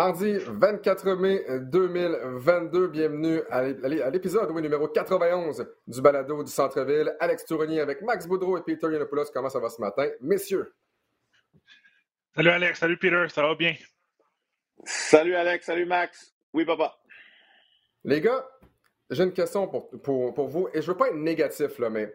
[0.00, 3.64] Mardi 24 mai 2022, bienvenue à
[4.08, 7.14] l'épisode numéro 91 du balado du centre-ville.
[7.20, 9.26] Alex Tournier avec Max Boudreau et Peter Yiannopoulos.
[9.30, 10.72] Comment ça va ce matin, messieurs?
[12.34, 13.74] Salut Alex, salut Peter, ça va bien?
[14.84, 16.34] Salut Alex, salut Max.
[16.54, 16.96] Oui, papa.
[18.02, 18.48] Les gars,
[19.10, 22.10] j'ai une question pour, pour, vous et je ne veux pas être négatif, là, mais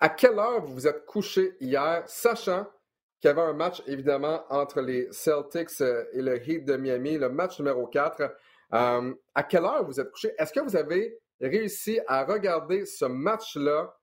[0.00, 2.66] à quelle heure vous vous êtes couché hier, sachant
[3.20, 7.18] qu'il y avait un match, évidemment, entre les Celtics euh, et le Heat de Miami,
[7.18, 8.34] le match numéro 4.
[8.74, 10.32] Euh, à quelle heure vous êtes couché?
[10.38, 13.94] Est-ce que vous avez réussi à regarder ce match-là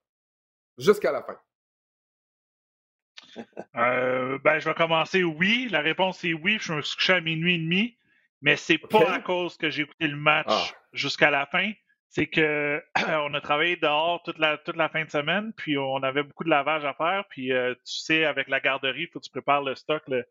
[0.77, 1.37] jusqu'à la fin?
[3.75, 5.67] Euh, ben, je vais commencer oui.
[5.71, 6.59] La réponse est oui.
[6.61, 7.97] Je me suis couché à minuit et demi,
[8.41, 10.63] mais c'est pas à cause que j'ai écouté le match ah.
[10.91, 11.71] jusqu'à la fin
[12.13, 12.81] c'est que
[13.27, 16.43] on a travaillé dehors toute la, toute la fin de semaine, puis on avait beaucoup
[16.43, 17.25] de lavage à faire.
[17.29, 20.23] Puis euh, tu sais, avec la garderie, il faut que tu prépares le stock le,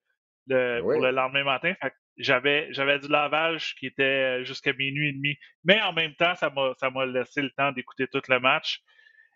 [0.47, 1.75] le, pour le lendemain matin.
[2.17, 5.37] j'avais, j'avais du lavage qui était jusqu'à minuit et demi.
[5.65, 8.81] Mais en même temps, ça m'a, ça m'a laissé le temps d'écouter tout le match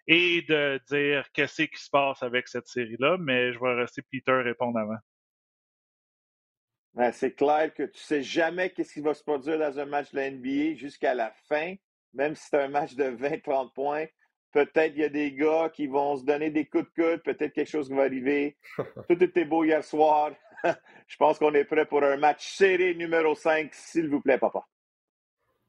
[0.07, 3.17] et de dire qu'est-ce qui se passe avec cette série-là.
[3.19, 4.99] Mais je vais rester Peter répondre avant.
[7.11, 10.17] c'est clair que tu sais jamais qu'est-ce qui va se produire dans un match de
[10.19, 11.75] la NBA jusqu'à la fin
[12.17, 14.07] même si c'est un match de 20-30 points,
[14.53, 17.53] peut-être il y a des gars qui vont se donner des coups de coude, peut-être
[17.53, 18.57] quelque chose qui va arriver.
[19.09, 20.33] Tout était beau hier soir.
[21.07, 24.67] Je pense qu'on est prêt pour un match serré numéro 5, s'il vous plaît, papa.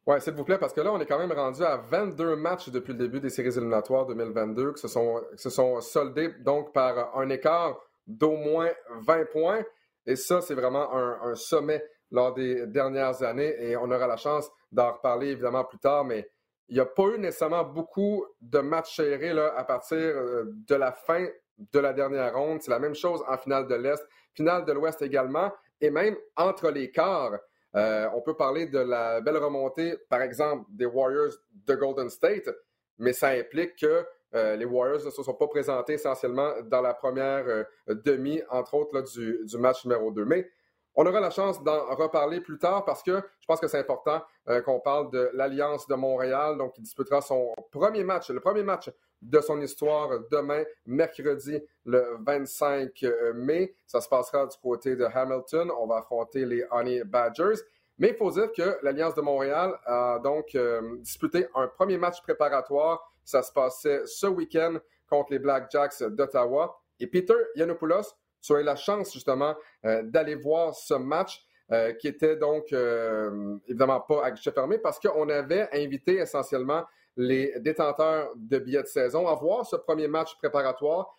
[0.08, 2.70] Oui, s'il vous plaît, parce que là, on est quand même rendu à 22 matchs
[2.70, 7.18] depuis le début des séries éliminatoires 2022 qui se sont, se sont soldés donc par
[7.18, 7.78] un écart
[8.08, 8.72] d'au moins
[9.02, 9.66] 20 points.
[10.06, 14.50] Et ça, c'est vraiment un, sommet lors des dernières années et on aura la chance
[14.72, 16.30] d'en reparler évidemment plus tard, mais
[16.70, 20.76] il n'y a pas eu nécessairement beaucoup de matchs serrés là, à partir euh, de
[20.76, 21.26] la fin
[21.58, 22.62] de la dernière ronde.
[22.62, 26.70] C'est la même chose en finale de l'Est, finale de l'Ouest également, et même entre
[26.70, 27.40] les quarts.
[27.76, 32.50] Euh, on peut parler de la belle remontée, par exemple, des Warriors de Golden State,
[32.98, 34.06] mais ça implique que
[34.36, 39.02] euh, les Warriors ne se sont pas présentés essentiellement dans la première demi, entre autres,
[39.02, 40.26] du, du, match numéro 2.
[40.26, 40.50] Mais
[40.98, 44.22] on aura la chance d'en reparler plus tard parce que je pense que c'est important
[44.50, 48.64] euh, qu'on parle de l'Alliance de Montréal, donc qui disputera son premier match, le premier
[48.64, 48.90] match
[49.22, 53.76] de son histoire demain, mercredi le 25 euh, mai.
[53.86, 55.72] Ça se passera du côté de Hamilton.
[55.80, 57.62] On va affronter les Honey Badgers.
[58.00, 62.22] Mais il faut dire que l'Alliance de Montréal a donc euh, disputé un premier match
[62.22, 63.12] préparatoire.
[63.24, 64.78] Ça se passait ce week-end
[65.08, 66.80] contre les Blackjacks d'Ottawa.
[67.00, 69.56] Et Peter Yanopoulos, tu as eu la chance justement
[69.86, 74.78] euh, d'aller voir ce match euh, qui était donc euh, évidemment pas à guichet fermé
[74.78, 76.84] parce qu'on avait invité essentiellement
[77.18, 81.18] les détenteurs de billets de saison à voir ce premier match préparatoire.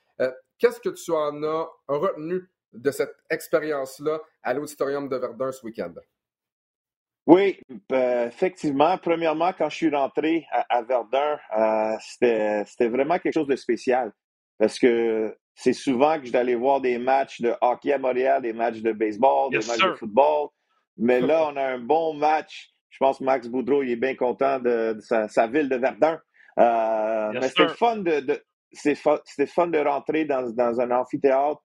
[0.59, 2.41] Qu'est-ce que tu en as retenu
[2.73, 5.95] de cette expérience-là à l'Auditorium de Verdun ce week-end?
[7.27, 8.97] Oui, ben, effectivement.
[8.99, 11.39] Premièrement, quand je suis rentré à, Verdun,
[12.01, 14.13] c'était vraiment quelque chose de spécial
[14.59, 18.53] parce que c'est souvent que je vais voir des matchs de hockey à Montréal, des
[18.53, 20.51] matchs de baseball, des matchs de football.
[20.97, 22.71] Mais là, on a un bon match.
[22.91, 26.21] Je pense que Max Boudreau il est bien content de, sa, ville de Verdun.
[26.61, 28.41] Euh, mais c'était fun de,
[28.73, 31.61] c'était fun de rentrer dans, dans, un amphithéâtre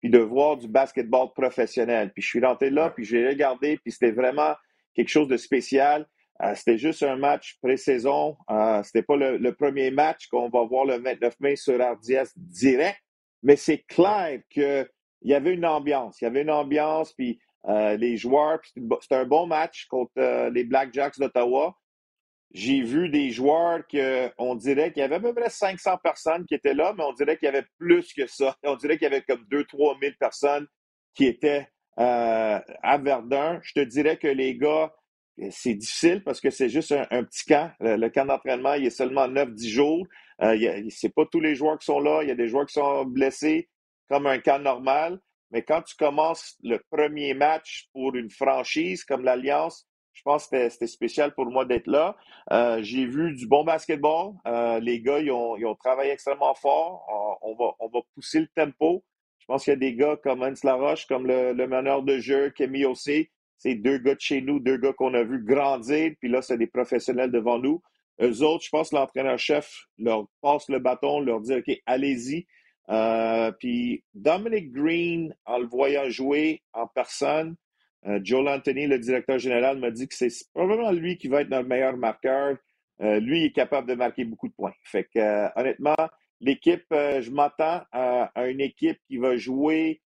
[0.00, 2.10] puis de voir du basketball professionnel.
[2.12, 4.54] Puis je suis rentré là, puis j'ai regardé, puis c'était vraiment
[4.92, 6.04] quelque chose de spécial.
[6.42, 8.36] Euh, c'était juste un match pré-saison.
[8.50, 12.32] Euh, c'était pas le, le, premier match qu'on va voir le 29 mai sur RDS
[12.36, 12.98] direct,
[13.46, 14.88] mais c'est clair qu'il
[15.22, 16.20] y avait une ambiance.
[16.20, 17.38] Il y avait une ambiance, puis
[17.68, 18.58] euh, les joueurs,
[19.00, 21.76] c'était un bon match contre euh, les Blackjacks d'Ottawa.
[22.50, 26.54] J'ai vu des joueurs qu'on dirait qu'il y avait à peu près 500 personnes qui
[26.54, 28.56] étaient là, mais on dirait qu'il y avait plus que ça.
[28.64, 30.66] On dirait qu'il y avait comme 2-3 000 personnes
[31.14, 31.68] qui étaient
[32.00, 33.60] euh, à Verdun.
[33.62, 34.92] Je te dirais que les gars,
[35.50, 37.70] c'est difficile parce que c'est juste un, petit camp.
[37.80, 40.06] Le, camp d'entraînement, il est seulement 9-10 jours.
[40.42, 42.22] Euh, c'est pas tous les joueurs qui sont là.
[42.22, 43.68] Il y a des joueurs qui sont blessés
[44.08, 45.20] comme un camp normal.
[45.50, 50.68] Mais quand tu commences le premier match pour une franchise comme l'Alliance, je pense que
[50.70, 52.16] c'était spécial pour moi d'être là.
[52.50, 54.32] Euh, j'ai vu du bon basketball.
[54.46, 57.06] Euh, les gars, ils ont, travaillé extrêmement fort.
[57.42, 59.04] on, va, pousser le tempo.
[59.38, 62.50] Je pense qu'il y a des gars comme Hans Laroche, comme le, meneur de jeu,
[62.50, 66.28] Kemi aussi c'est deux gars de chez nous, deux gars qu'on a vu grandir, puis
[66.28, 67.82] là, c'est des professionnels devant nous.
[68.20, 72.46] Eux autres, je pense l'entraîneur-chef leur passe le bâton, leur dit OK, allez-y.
[72.88, 77.56] Euh, puis Dominic Green, en le voyant jouer en personne,
[78.06, 81.50] euh, Joel Anthony, le directeur général, m'a dit que c'est probablement lui qui va être
[81.50, 82.56] notre meilleur marqueur.
[83.02, 84.72] Euh, lui est capable de marquer beaucoup de points.
[84.84, 85.96] Fait que honnêtement,
[86.40, 90.00] l'équipe, je m'attends à, une équipe qui va jouer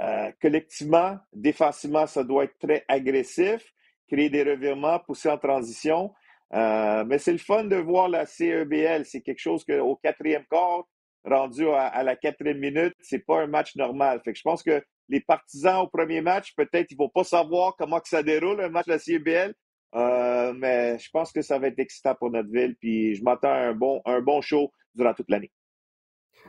[0.00, 3.72] euh, collectivement, défensivement, ça doit être très agressif.
[4.08, 6.12] créer des revirements, pousser en transition.
[6.54, 9.04] Euh, mais c'est le fun de voir la CEBL.
[9.04, 10.84] C'est quelque chose qu'au quatrième quart,
[11.24, 14.20] rendu à, la quatrième minute, c'est pas un match normal.
[14.24, 18.00] Fait je pense que les partisans au premier match, peut-être ils vont pas savoir comment
[18.00, 19.54] que ça déroule un match de la CEBL.
[19.94, 22.76] Euh, mais je pense que ça va être excitant pour notre ville.
[22.80, 25.50] Puis je m'attends à un bon, un bon show durant toute l'année.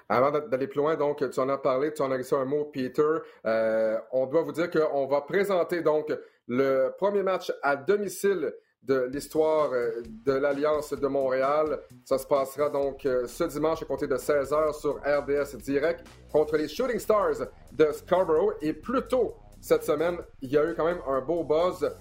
[0.07, 2.65] Avant d'aller plus loin, donc, tu en as parlé, tu en as laissé un mot,
[2.65, 3.03] Peter.
[3.45, 6.11] Euh, on doit vous dire qu'on va présenter donc
[6.47, 8.53] le premier match à domicile
[8.83, 11.79] de l'histoire euh, de l'Alliance de Montréal.
[12.05, 16.55] Ça se passera donc euh, ce dimanche à compter de 16h sur RDS Direct contre
[16.55, 18.55] les Shooting Stars de Scarborough.
[18.61, 21.93] Et plus tôt cette semaine, il y a eu quand même un beau buzz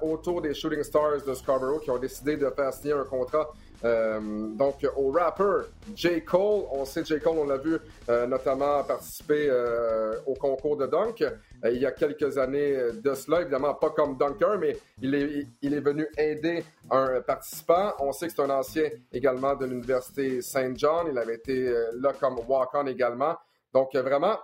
[0.00, 3.52] autour des Shooting Stars de Scarborough qui ont décidé de faire signer un contrat
[3.84, 4.20] euh,
[4.54, 6.22] donc, au rapper J.
[6.24, 7.18] Cole, on sait J.
[7.18, 11.24] Cole, on l'a vu euh, notamment participer euh, au concours de dunk
[11.64, 13.42] il y a quelques années de cela.
[13.42, 17.92] Évidemment, pas comme dunker, mais il est, il est venu aider un participant.
[18.00, 21.06] On sait que c'est un ancien également de l'Université Saint John.
[21.10, 23.36] Il avait été là comme walk-on également.
[23.72, 24.38] Donc, vraiment,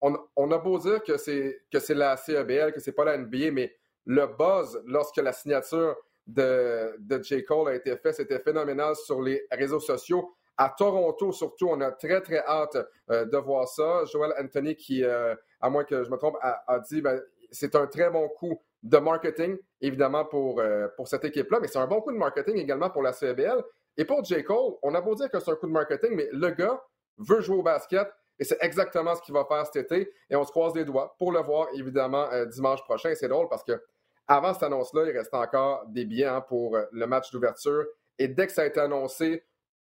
[0.00, 3.18] on, on, a beau dire que c'est, que c'est la CEBL, que c'est pas la
[3.18, 3.74] NBA, mais
[4.06, 5.96] le buzz lorsque la signature
[6.28, 7.42] de, de J.
[7.42, 8.12] Cole a été fait.
[8.12, 10.34] C'était phénoménal sur les réseaux sociaux.
[10.56, 12.76] À Toronto, surtout, on a très, très hâte
[13.10, 14.04] euh, de voir ça.
[14.04, 17.20] Joel Anthony, qui, euh, à moins que je me trompe, a, dit ben,
[17.50, 21.78] c'est un très bon coup de marketing, évidemment, pour, euh, pour cette équipe-là, mais c'est
[21.78, 23.62] un bon coup de marketing également pour la CBL.
[23.96, 24.44] Et pour J.
[24.44, 26.82] Cole, on a beau dire que c'est un coup de marketing, mais le gars
[27.18, 28.08] veut jouer au basket
[28.38, 30.12] et c'est exactement ce qu'il va faire cet été.
[30.30, 33.12] Et on se croise les doigts pour le voir, évidemment, dimanche prochain.
[33.16, 33.80] C'est drôle parce que
[34.28, 37.84] avant cette annonce-là, il restait encore des billets hein, pour euh, le match d'ouverture.
[38.18, 39.44] Et dès que ça a été annoncé,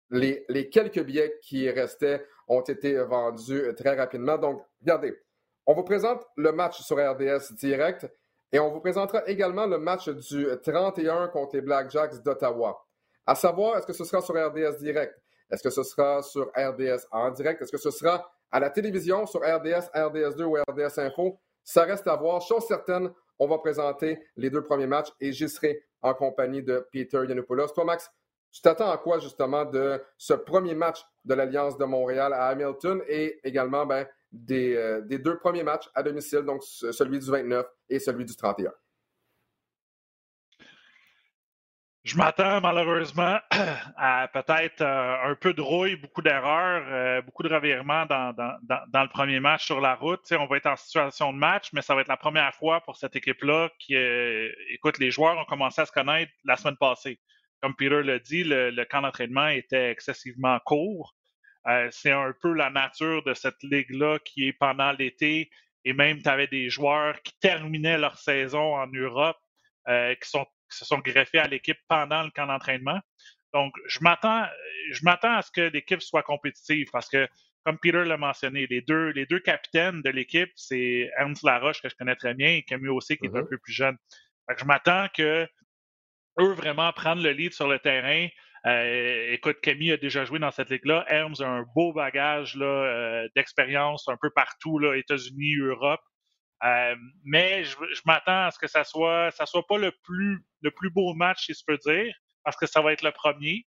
[0.09, 4.37] les, quelques billets qui restaient ont été vendus euh, très rapidement.
[4.37, 5.17] Donc, regardez,
[5.65, 8.09] on vous présente le match sur RDS direct
[8.51, 12.85] et on vous présentera également le match du 31 contre les Blackjacks d'Ottawa.
[13.25, 15.13] À savoir, est-ce que ce sera sur RDS direct?
[15.49, 17.61] Est-ce que ce sera sur RDS en direct?
[17.61, 21.39] Est-ce que ce sera à la télévision sur RDS, RDS2 ou RDS Info?
[21.63, 22.41] Ça reste à voir.
[22.41, 23.11] Chose certaine,
[23.41, 27.69] on va présenter les deux premiers matchs et j'y serai en compagnie de Peter Yanopoulos.
[27.69, 28.07] Toi, Max,
[28.51, 33.01] tu t'attends à quoi justement de ce premier match de l'Alliance de Montréal à Hamilton
[33.07, 37.65] et également ben, des, euh, des, deux premiers matchs à domicile, donc celui du 29
[37.89, 38.71] et celui du 31?
[42.03, 43.39] Je m'attends malheureusement
[43.95, 49.07] à peut-être euh, un peu de rouille, beaucoup d'erreurs, euh, beaucoup de revirements dans, le
[49.09, 50.21] premier match sur la route.
[50.31, 52.97] on va être en situation de match, mais ça va être la première fois pour
[52.97, 57.19] cette équipe-là qui, euh, écoute, les joueurs ont commencé à se connaître la semaine passée.
[57.61, 61.15] Comme Peter l'a dit, le, camp d'entraînement était excessivement court.
[61.91, 65.51] C'est un peu la nature de cette ligue-là qui est pendant l'été
[65.85, 69.37] et même tu avais des joueurs qui terminaient leur saison en Europe
[69.87, 72.99] qui sont qui se sont greffés à l'équipe pendant le camp d'entraînement.
[73.53, 74.45] Donc, je m'attends,
[74.91, 77.27] je m'attends à ce que l'équipe soit compétitive parce que,
[77.65, 81.89] comme Peter l'a mentionné, les deux, les deux capitaines de l'équipe, c'est Ernst Laroche, que
[81.89, 83.49] je connais très bien, et Camille aussi, qui est un mm-hmm.
[83.49, 83.97] peu plus jeune.
[84.57, 85.47] je m'attends que
[86.39, 88.27] eux vraiment prennent le lead sur le terrain.
[88.67, 91.05] Euh, écoute, Camille a déjà joué dans cette ligue-là.
[91.07, 96.01] Herms a un beau bagage là, euh, d'expérience un peu partout, là, États-Unis, Europe.
[96.63, 97.75] Euh, mais je,
[98.05, 101.45] m'attends à ce que ça soit, ça soit pas le plus, le plus beau match,
[101.45, 102.13] si je peux dire,
[102.43, 103.65] parce que ça va être le premier.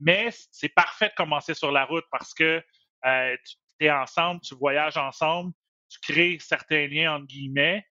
[0.00, 2.62] Mais c'est parfait de commencer sur la route parce que
[3.04, 3.36] euh,
[3.78, 5.52] tu es ensemble, tu voyages ensemble,
[5.88, 7.86] tu crées certains liens entre guillemets.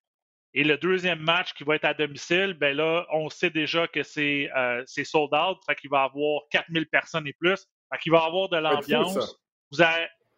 [0.53, 4.03] Et le deuxième match qui va être à domicile, ben là, on sait déjà que
[4.03, 8.12] c'est euh, sold out, fait qu'il va y avoir 4000 personnes et plus, fait qu'il
[8.12, 9.39] va y avoir de l'ambiance.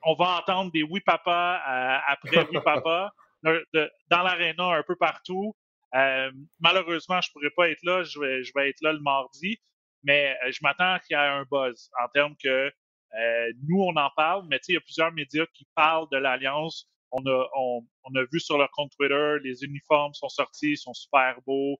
[0.03, 3.12] on va entendre des oui papa euh, après oui papa
[3.43, 5.55] dans l'aréna un peu partout.
[5.95, 8.03] Euh, malheureusement, je pourrais pas être là.
[8.03, 9.57] Je vais, être là le mardi.
[10.03, 12.71] Mais euh, je m'attends qu'il y ait un buzz en termes que
[13.19, 16.89] euh, nous, on en parle, mais il y a plusieurs médias qui parlent de l'Alliance.
[17.12, 21.79] On a, vu sur leur compte Twitter, les uniformes sont sortis, ils sont super beaux.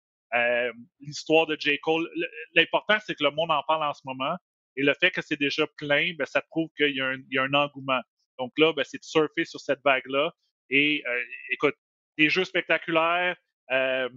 [1.00, 1.80] L'histoire de J.
[1.80, 2.08] Cole,
[2.54, 4.36] l'important, c'est que le monde en parle en ce moment.
[4.76, 7.54] Et le fait que c'est déjà plein, ben, ça prouve qu'il y, y, a un
[7.54, 8.02] engouement.
[8.38, 10.32] Donc là, ben, c'est de surfer sur cette vague-là.
[10.74, 11.76] Et euh, écoute,
[12.18, 13.36] des jeux spectaculaires,
[13.72, 14.10] euh,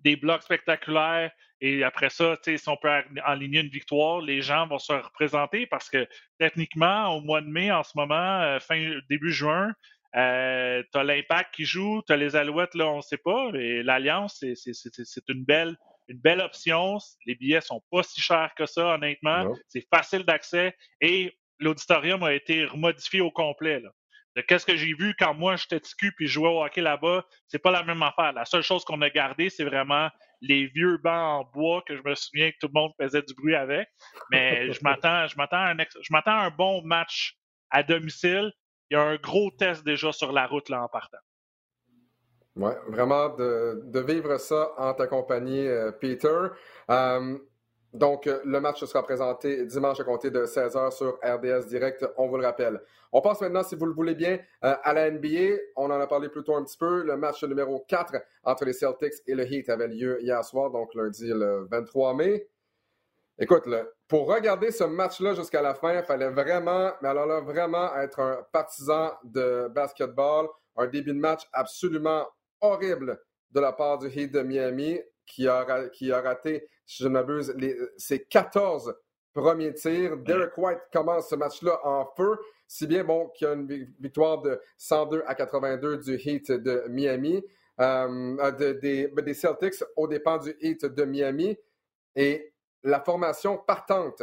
[0.00, 2.90] des blocs spectaculaires, et après ça, si on peut
[3.24, 6.06] aligner une victoire, les gens vont se représenter parce que
[6.38, 9.72] techniquement, au mois de mai, en ce moment, euh, fin début juin,
[10.14, 13.50] euh, tu as l'impact qui joue, tu as les alouettes, là, on ne sait pas.
[13.54, 15.74] Et l'Alliance, c'est une belle,
[16.08, 16.98] une belle option.
[17.24, 19.54] Les billets sont pas si chers que ça, honnêtement.
[19.68, 23.80] C'est facile d'accès et l'auditorium a été remodifié au complet.
[23.80, 23.90] Là
[24.42, 27.58] qu'est-ce que j'ai vu quand moi j'étais TQ puis je jouais au hockey là-bas, c'est
[27.58, 28.32] pas la même affaire.
[28.32, 30.08] La seule chose qu'on a gardé, c'est vraiment
[30.40, 33.34] les vieux bancs en bois que je me souviens que tout le monde faisait du
[33.34, 33.88] bruit avec.
[34.30, 37.36] Mais je m'attends, je m'attends un, je m'attends à un bon match
[37.70, 38.52] à domicile.
[38.90, 41.18] Il y a un gros test déjà sur la route là en partant.
[42.56, 46.48] Oui, vraiment de, vivre ça en ta compagnie, euh, Peter.
[46.90, 47.38] Euh,
[47.94, 52.28] donc, euh, le match sera présenté dimanche à compter de 16h sur RDS Direct, on
[52.28, 52.82] vous le rappelle.
[53.12, 55.56] On passe maintenant, si vous le voulez bien, euh, à la NBA.
[55.74, 57.02] On en a parlé plus tôt un petit peu.
[57.02, 60.94] Le match numéro 4 entre les Celtics et le Heat avait lieu hier soir, donc
[60.94, 62.46] lundi le 23 mai.
[63.38, 63.66] Écoute,
[64.06, 68.20] pour regarder ce match-là jusqu'à la fin, il fallait vraiment, mais alors là, vraiment être
[68.20, 70.48] un partisan de basketball.
[70.76, 72.26] Un début de match absolument
[72.60, 73.18] horrible
[73.52, 77.12] de la part du Heat de Miami qui a, qui a raté si je ne
[77.12, 77.54] m'abuse,
[77.98, 78.94] ses 14
[79.34, 80.16] premiers tirs.
[80.16, 83.66] Derek White commence ce match-là en feu, si bien bon qu'il y a une
[84.00, 87.44] victoire de 102 à 82 du Heat de Miami,
[87.80, 91.56] euh, ben, des, Celtics au dépens du Heat de Miami.
[92.16, 94.22] Et la formation partante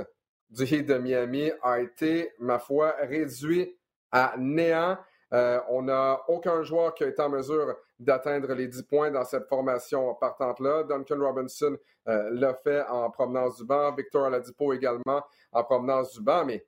[0.50, 3.78] du Heat de Miami a été, ma foi, réduite
[4.12, 4.98] à néant.
[5.34, 9.24] Euh, on n'a aucun joueur qui a été en mesure d'atteindre les 10 points dans
[9.24, 10.84] cette formation partante-là.
[10.84, 11.78] Duncan Robinson
[12.08, 16.66] euh, l'a fait en provenance du banc, Victor Aladipo également en provenance du banc, mais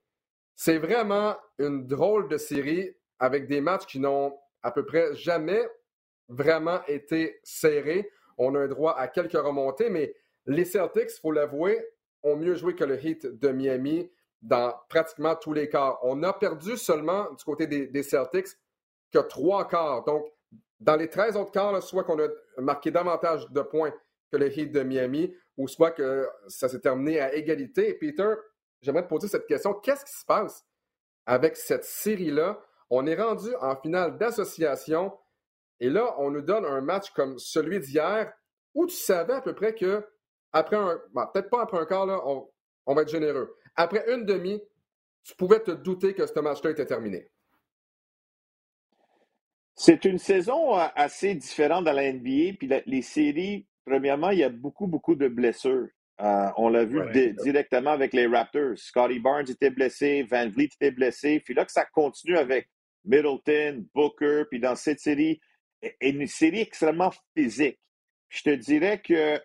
[0.56, 5.68] c'est vraiment une drôle de série avec des matchs qui n'ont à peu près jamais
[6.30, 8.10] vraiment été serrés.
[8.38, 11.86] On a un droit à quelques remontées, mais les Celtics, il faut l'avouer,
[12.24, 14.10] ont mieux joué que le Heat de Miami
[14.42, 16.00] dans pratiquement tous les quarts.
[16.04, 18.48] On a perdu seulement du côté des, Celtics
[19.12, 20.04] que trois quarts.
[20.04, 20.28] Donc,
[20.80, 22.28] dans les 13 autres quarts, soit qu'on a
[22.58, 23.94] marqué davantage de points
[24.32, 27.94] que le Heat de Miami, ou soit que ça s'est terminé à égalité.
[27.96, 28.34] Peter,
[28.82, 29.74] j'aimerais te poser cette question.
[29.74, 30.66] Qu'est-ce qui se passe
[31.26, 32.62] avec cette série-là?
[32.90, 35.18] On est rendu en finale d'association
[35.80, 38.32] et là, on nous donne un match comme celui d'hier
[38.74, 40.06] où tu savais à peu près que
[40.54, 41.02] après un,
[41.34, 43.56] peut-être pas après un quart, là, on va être généreux.
[43.78, 44.60] Après une demi,
[45.24, 47.30] tu pouvais te douter que ce match-là était terminé.
[49.76, 52.58] C'est une saison euh, assez différente dans la NBA.
[52.58, 55.88] Puis les séries, premièrement, il y a beaucoup, beaucoup de blessures.
[56.20, 57.00] Euh, on l'a vu
[57.44, 58.76] directement avec les Raptors.
[58.78, 61.40] Scotty Barnes était blessé, Van Vliet était blessé.
[61.42, 62.68] Puis là que ça continue avec
[63.06, 65.40] Middleton, Booker, puis dans cette série,
[66.02, 67.80] une série extrêmement physique.
[68.30, 69.40] Je te dirais que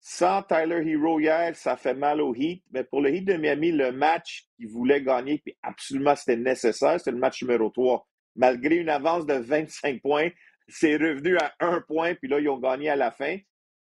[0.00, 2.62] sans Tyler Hero hier, ça fait mal au Heat.
[2.70, 6.98] Mais pour le Heat de Miami, le match qu'ils voulaient gagner, puis absolument c'était nécessaire,
[6.98, 8.06] c'était le match numéro 3.
[8.36, 10.28] Malgré une avance de 25 points,
[10.68, 13.38] c'est revenu à un point, puis là, ils ont gagné à la fin.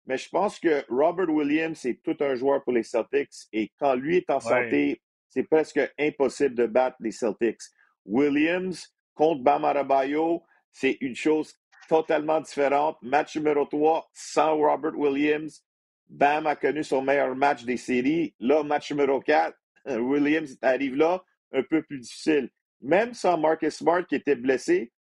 [0.07, 3.47] Mais je pense que Robert Williams, c'est tout un joueur pour les Celtics.
[3.53, 7.61] Et quand lui est en santé, c'est presque impossible de battre les Celtics.
[8.07, 11.55] Williams contre Bam Adebayo, c'est une chose
[11.89, 12.97] totalement différente.
[13.03, 15.63] Match numéro 3 sans Robert Williams.
[16.09, 18.35] Bam a connu son meilleur match des séries.
[18.41, 21.23] Là, match numéro 4, Williams arrive là,
[21.53, 22.51] un peu plus difficile.
[22.81, 24.93] Même sans Marcus Smart qui était blessé,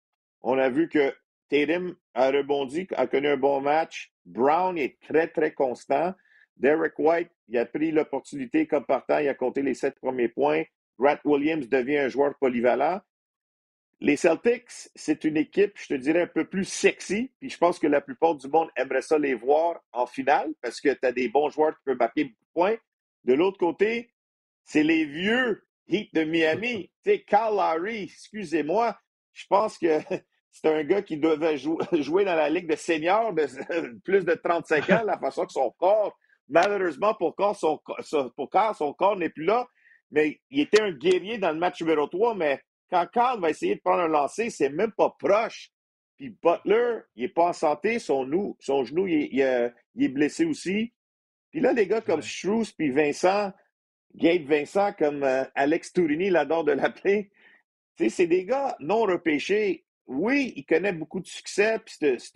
[0.41, 1.13] on a vu que
[1.49, 4.11] Tatum a rebondi, a connu un bon match.
[4.25, 6.13] Brown est très, très constant.
[6.57, 10.63] Derek White, il a pris l'opportunité comme partant, il a compté les sept premiers points.
[10.99, 12.99] Grant Williams devient un joueur polyvalent.
[13.99, 17.31] Les Celtics, c'est une équipe, je te dirais, un peu plus sexy.
[17.39, 20.79] Puis je pense que la plupart du monde aimerait ça les voir en finale parce
[20.79, 22.77] que tu as des bons joueurs qui peuvent marquer beaucoup de points.
[23.23, 24.13] De l'autre côté,
[24.63, 26.91] c'est les vieux Heat de Miami.
[27.03, 28.95] tu sais, Lowry, excusez-moi,
[29.33, 29.99] je pense que
[30.51, 31.57] c'est un gars qui devait
[32.03, 35.71] jouer dans la Ligue de seniors de plus de 35 ans, la façon que son
[35.71, 36.15] corps,
[36.49, 37.79] malheureusement pour Carl, son,
[38.35, 39.67] pour Carl, son corps n'est plus là.
[40.11, 43.75] Mais il était un guerrier dans le match numéro 3, mais quand Carl va essayer
[43.75, 45.71] de prendre un lancer, c'est même pas proche.
[46.17, 50.93] Puis Butler, il n'est pas en santé, son, son genou, il est, blessé aussi.
[51.51, 53.51] Puis là, les gars comme Shrews puis Vincent,
[54.15, 57.29] Gabe Vincent, comme euh, Alex Tourini l'adore de l'appeler,
[57.95, 59.85] c'est des gars non repêchés.
[60.07, 62.33] Oui, il connaît beaucoup de succès, puis c'est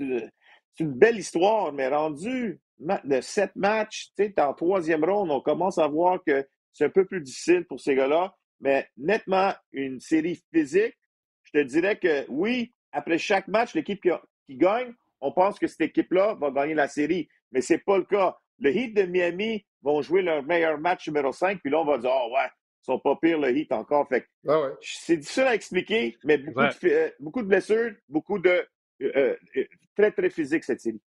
[0.79, 5.77] une belle histoire, mais rendu de sept matchs, tu sais, en troisième ronde, on commence
[5.77, 10.41] à voir que c'est un peu plus difficile pour ces gars-là mais nettement une série
[10.53, 10.98] physique.
[11.44, 15.82] Je te dirais que oui, après chaque match, l'équipe qui, gagne, on pense que cette
[15.82, 18.38] équipe-là va gagner la série, mais ce n'est pas le cas.
[18.60, 21.98] Le Heat de Miami vont jouer leur meilleur match numéro 5, puis là, on va
[21.98, 22.48] dire, oh ouais,
[22.82, 24.08] ils sont pas pires, le Heat encore.
[24.08, 28.65] Fait ah c'est difficile à expliquer, mais beaucoup, de, euh, beaucoup de blessures, beaucoup de.
[29.01, 29.65] Euh, euh,
[29.96, 31.01] très, très physique, cette série.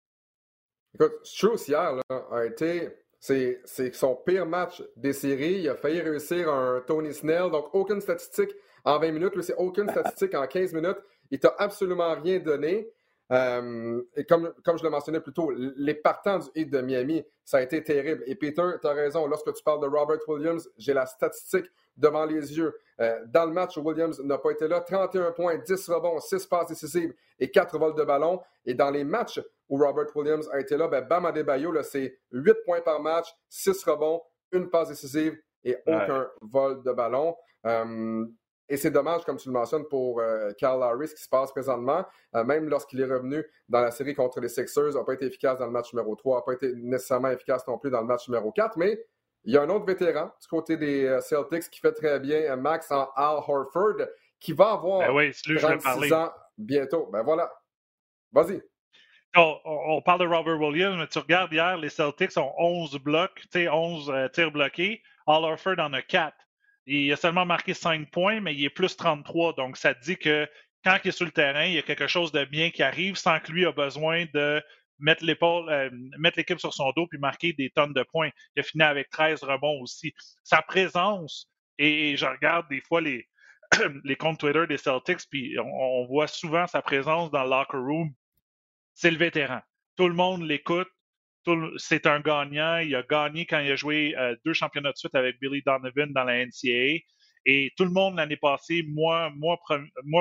[0.95, 2.89] Écoute, Strauss hier a été
[3.23, 5.61] c'est son pire match des séries.
[5.61, 7.51] Il a failli réussir un Tony Snell.
[7.51, 8.51] Donc, aucune statistique
[8.83, 9.35] en 20 minutes.
[9.35, 10.97] Lui, c'est aucune statistique en 15 minutes.
[11.31, 12.89] Il t'a absolument rien donné.
[13.31, 17.23] Euh, et comme, comme je le mentionnais plus tôt, les partants du hit de Miami,
[17.45, 18.23] ça a été terrible.
[18.27, 21.65] Et Peter, tu as raison, lorsque tu parles de Robert Williams, j'ai la statistique
[21.97, 22.75] devant les yeux.
[22.99, 24.81] Euh, dans le match, Williams n'a pas été là.
[24.81, 28.41] 31 points, 10 rebonds, 6 passes décisives et 4 vols de ballon.
[28.65, 32.57] Et dans les matchs où Robert Williams a été là, ben Bam Adebayo, c'est 8
[32.65, 37.35] points par match, 6 rebonds, une passe décisive et aucun vol de ballon.
[37.65, 38.25] Euh,
[38.73, 41.51] et c'est dommage, comme tu le mentionnes, pour euh, Carl Harris, ce qui se passe
[41.51, 42.03] présentement.
[42.33, 45.59] Euh, même lorsqu'il est revenu dans la série contre les Sixers, n'a pas été efficace
[45.59, 48.27] dans le match numéro 3, n'a pas été nécessairement efficace non plus dans le match
[48.27, 48.75] numéro 4.
[48.77, 48.99] Mais
[49.43, 52.55] il y a un autre vétéran du côté des euh, Celtics qui fait très bien,
[52.55, 54.07] Max en Al Horford,
[54.39, 57.07] qui va avoir ben oui, 36 ans bientôt.
[57.13, 57.53] Ben voilà.
[58.31, 58.59] Vas-y.
[59.35, 64.31] On, parle de Robert Williams, mais tu regardes hier, les Celtics ont 11 blocs, 11
[64.33, 65.03] tirs bloqués.
[65.27, 66.35] Al Horford en a 4.
[66.85, 69.53] Il a seulement marqué 5 points, mais il est plus 33.
[69.53, 70.47] Donc, ça dit que
[70.83, 73.15] quand il est sur le terrain, il y a quelque chose de bien qui arrive
[73.15, 74.61] sans que lui ait besoin de
[74.99, 75.89] mettre euh,
[76.35, 78.29] l'équipe sur son dos puis marquer des tonnes de points.
[78.55, 80.13] Il a fini avec 13 rebonds aussi.
[80.43, 83.27] Sa présence, et, je regarde des fois les,
[84.03, 88.13] les comptes Twitter des Celtics, puis on, voit souvent sa présence dans le locker room.
[88.93, 89.61] C'est le vétéran.
[89.95, 90.89] Tout le monde l'écoute
[91.77, 92.77] c'est un gagnant.
[92.77, 96.11] Il a gagné quand il a joué euh, deux championnats de suite avec Billy Donovan
[96.13, 96.99] dans la NCAA.
[97.45, 99.57] Et tout le monde l'année passée, moi, moi,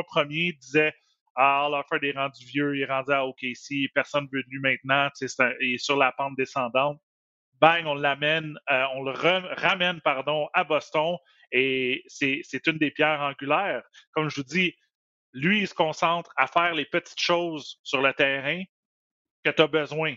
[0.05, 0.93] premier, disait
[1.37, 4.61] Ah, Alfred est rendu vieux, il est rendu à OKC, personne ne veut de lui
[4.61, 5.09] maintenant,
[5.61, 7.01] il est sur la pente descendante.
[7.61, 11.17] Bang, on l'amène, euh, on le ramène pardon, à Boston
[11.53, 13.83] et c'est une des pierres angulaires.
[14.13, 14.75] Comme je vous dis,
[15.33, 18.63] lui, il se concentre à faire les petites choses sur le terrain
[19.45, 20.17] que tu as besoin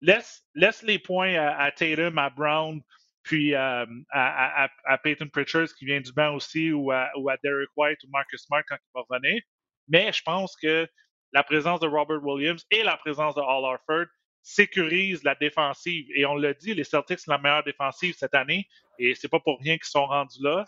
[0.00, 2.80] laisse, les points à, Tatum, à Brown,
[3.22, 4.68] puis euh, à,
[5.02, 7.10] Peyton Pritchard, qui vient du banc aussi, ou à,
[7.42, 9.42] Derek White ou Marcus Smart quand il va revenir.
[9.88, 10.88] Mais je pense que
[11.32, 14.06] la présence de Robert Williams et la présence de Al Harford
[14.42, 16.06] sécurisent la défensive.
[16.14, 18.66] Et on l'a dit, les Celtics sont la meilleure défensive cette année,
[18.98, 20.64] et c'est pas pour rien qu'ils sont rendus là.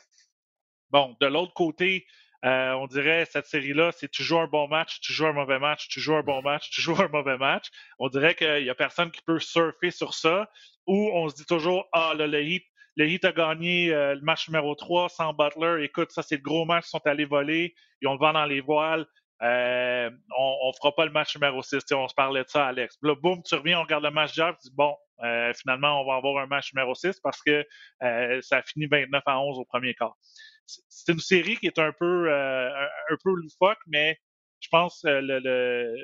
[0.91, 2.05] Bon, de l'autre côté,
[2.45, 5.59] euh, on dirait cette série-là, c'est tu joues un bon match, tu joues un mauvais
[5.59, 7.67] match, tu joues un bon match, tu joues un mauvais match.
[7.99, 10.49] On dirait qu'il n'y a personne qui peut surfer sur ça.
[10.87, 12.65] Ou on se dit toujours, ah, là, le Heat,
[12.97, 15.85] le Heat a gagné euh, le match numéro 3 sans Butler.
[15.85, 18.47] Écoute, ça, c'est le gros match, ils sont allés voler, ils ont le vent dans
[18.47, 19.07] les voiles.
[19.43, 21.83] Euh, on ne fera pas le match numéro 6.
[21.93, 22.97] On se parlait de ça, Alex.
[23.03, 24.95] Là, boum, tu reviens, on regarde le match d'hier, tu dis, bon,
[25.55, 27.67] finalement, on va avoir un match numéro 6 parce que
[28.41, 30.17] ça a fini 29 à 11 au premier quart
[30.89, 34.19] c'est une série qui est un peu euh, un, peu loufoque, mais
[34.61, 35.97] je pense euh, le,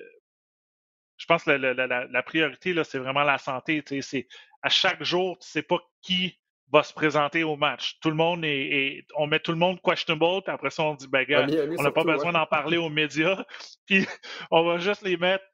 [1.16, 3.82] je pense la, la, priorité là, c'est vraiment la santé.
[4.00, 4.26] C'est
[4.62, 6.38] à chaque jour, tu sais pas qui
[6.72, 7.98] va se présenter au match.
[8.00, 11.08] Tout le monde est, on met tout le monde questionable, puis après ça on dit
[11.08, 11.46] ben gars,
[11.78, 13.44] on n'a pas besoin d'en parler aux médias,
[13.86, 14.06] puis
[14.50, 15.44] on va juste les mettre.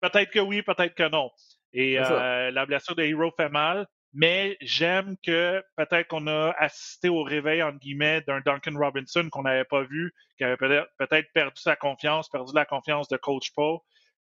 [0.00, 1.30] Peut-être que oui, peut-être que non.
[1.72, 3.86] Et euh, la blessure de Hero fait mal
[4.18, 9.42] mais j'aime que peut-être qu'on a assisté au réveil, entre guillemets, d'un Duncan Robinson qu'on
[9.42, 13.78] n'avait pas vu, qui avait peut-être perdu sa confiance, perdu la confiance de Coach Paul.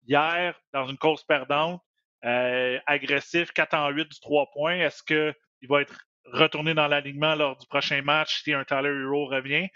[0.08, 1.82] Hier, dans une course perdante,
[2.24, 5.94] euh, agressif, 4 en 8 du 3 points, est-ce qu'il va être
[6.32, 9.68] retourné dans l'alignement lors du prochain match si un Tyler Hero revient?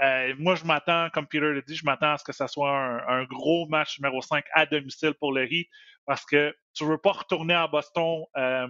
[0.00, 2.70] Euh, moi, je m'attends, comme Peter l'a dit, je m'attends à ce que ce soit
[2.70, 5.68] un, gros match numéro 5 à domicile pour le Heat
[6.04, 8.68] parce que tu ne veux pas retourner à Boston euh,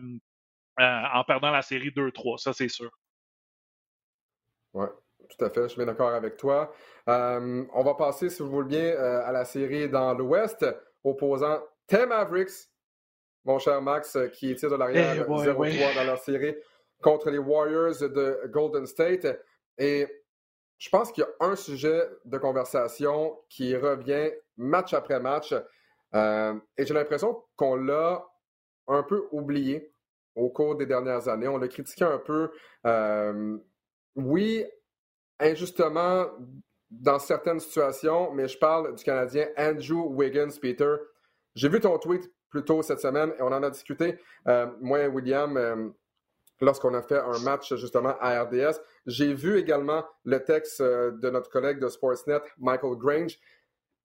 [0.79, 2.91] euh, en perdant la série 2-3, ça c'est sûr.
[4.75, 4.87] Oui,
[5.29, 6.73] tout à fait, je suis bien d'accord avec toi.
[7.09, 10.67] Euh, on va passer, si vous voulez bien, euh, à la série dans l'Ouest,
[11.03, 12.69] opposant Tim Mavericks,
[13.45, 16.55] mon cher Max, qui tire de l'arrière 0-3 eh, dans leur série
[17.01, 19.27] contre les Warriors de Golden State.
[19.79, 20.07] Et
[20.77, 25.55] je pense qu'il y a un sujet de conversation qui revient match après match.
[26.13, 28.27] et j'ai l'impression qu'on l'a
[28.89, 29.93] un peu oublié
[30.37, 31.49] au cours des dernières années.
[31.49, 32.51] On l'a critiqué un peu.
[32.87, 33.57] Euh,
[34.15, 34.65] oui,
[35.41, 36.27] injustement
[36.91, 40.95] dans certaines situations, mais je parle du Canadien Andrew Wiggins, Peter.
[41.55, 45.01] J'ai vu ton tweet plus tôt cette semaine et on en a discuté, euh, moi
[45.01, 45.89] et William, euh,
[46.61, 48.79] lorsqu'on a fait un match justement à RDS.
[49.07, 53.39] J'ai vu également le texte de notre collègue de Sportsnet, Michael Grange.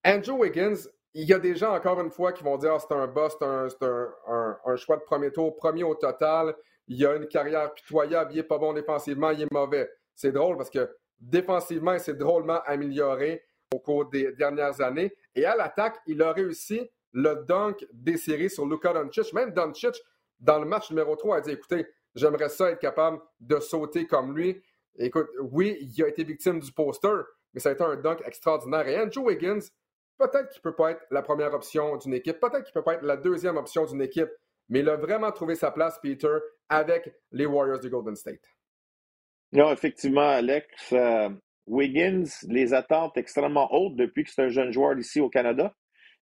[0.03, 2.93] Andrew Wiggins il y a des gens, encore une fois, qui vont dire ah, c'est
[2.93, 6.55] un boss, c'est un, choix de premier tour, premier au total.
[6.87, 9.89] Il a une carrière pitoyable, il n'est pas bon défensivement, il est mauvais.
[10.15, 13.43] C'est drôle parce que défensivement, il s'est drôlement amélioré
[13.73, 15.13] au cours des dernières années.
[15.35, 19.33] Et à l'attaque, il a réussi le dunk des séries sur Luka Doncic.
[19.33, 19.95] Même Doncic,
[20.39, 24.35] dans le match numéro 3, a dit écoutez, j'aimerais ça être capable de sauter comme
[24.35, 24.61] lui.
[24.97, 28.87] Écoute, oui, il a été victime du poster, mais ça a été un dunk extraordinaire.
[28.87, 29.59] Et Andrew Wiggins,
[30.21, 32.83] peut-être qu'il ne peut pas être la première option d'une équipe, peut-être qu'il ne peut
[32.83, 34.29] pas être la deuxième option d'une équipe,
[34.69, 36.37] mais il a vraiment trouvé sa place, Peter,
[36.69, 38.43] avec les Warriors de Golden State.
[39.51, 40.93] Non, effectivement, Alex.
[40.93, 41.29] Euh,
[41.67, 45.73] Wiggins, les attentes extrêmement hautes depuis que c'est un jeune joueur ici au Canada.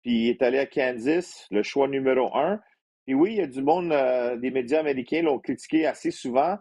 [0.03, 2.61] Puis il est allé à Kansas, le choix numéro un.
[3.05, 6.57] Puis oui, il y a du monde, euh, des médias américains l'ont critiqué assez souvent.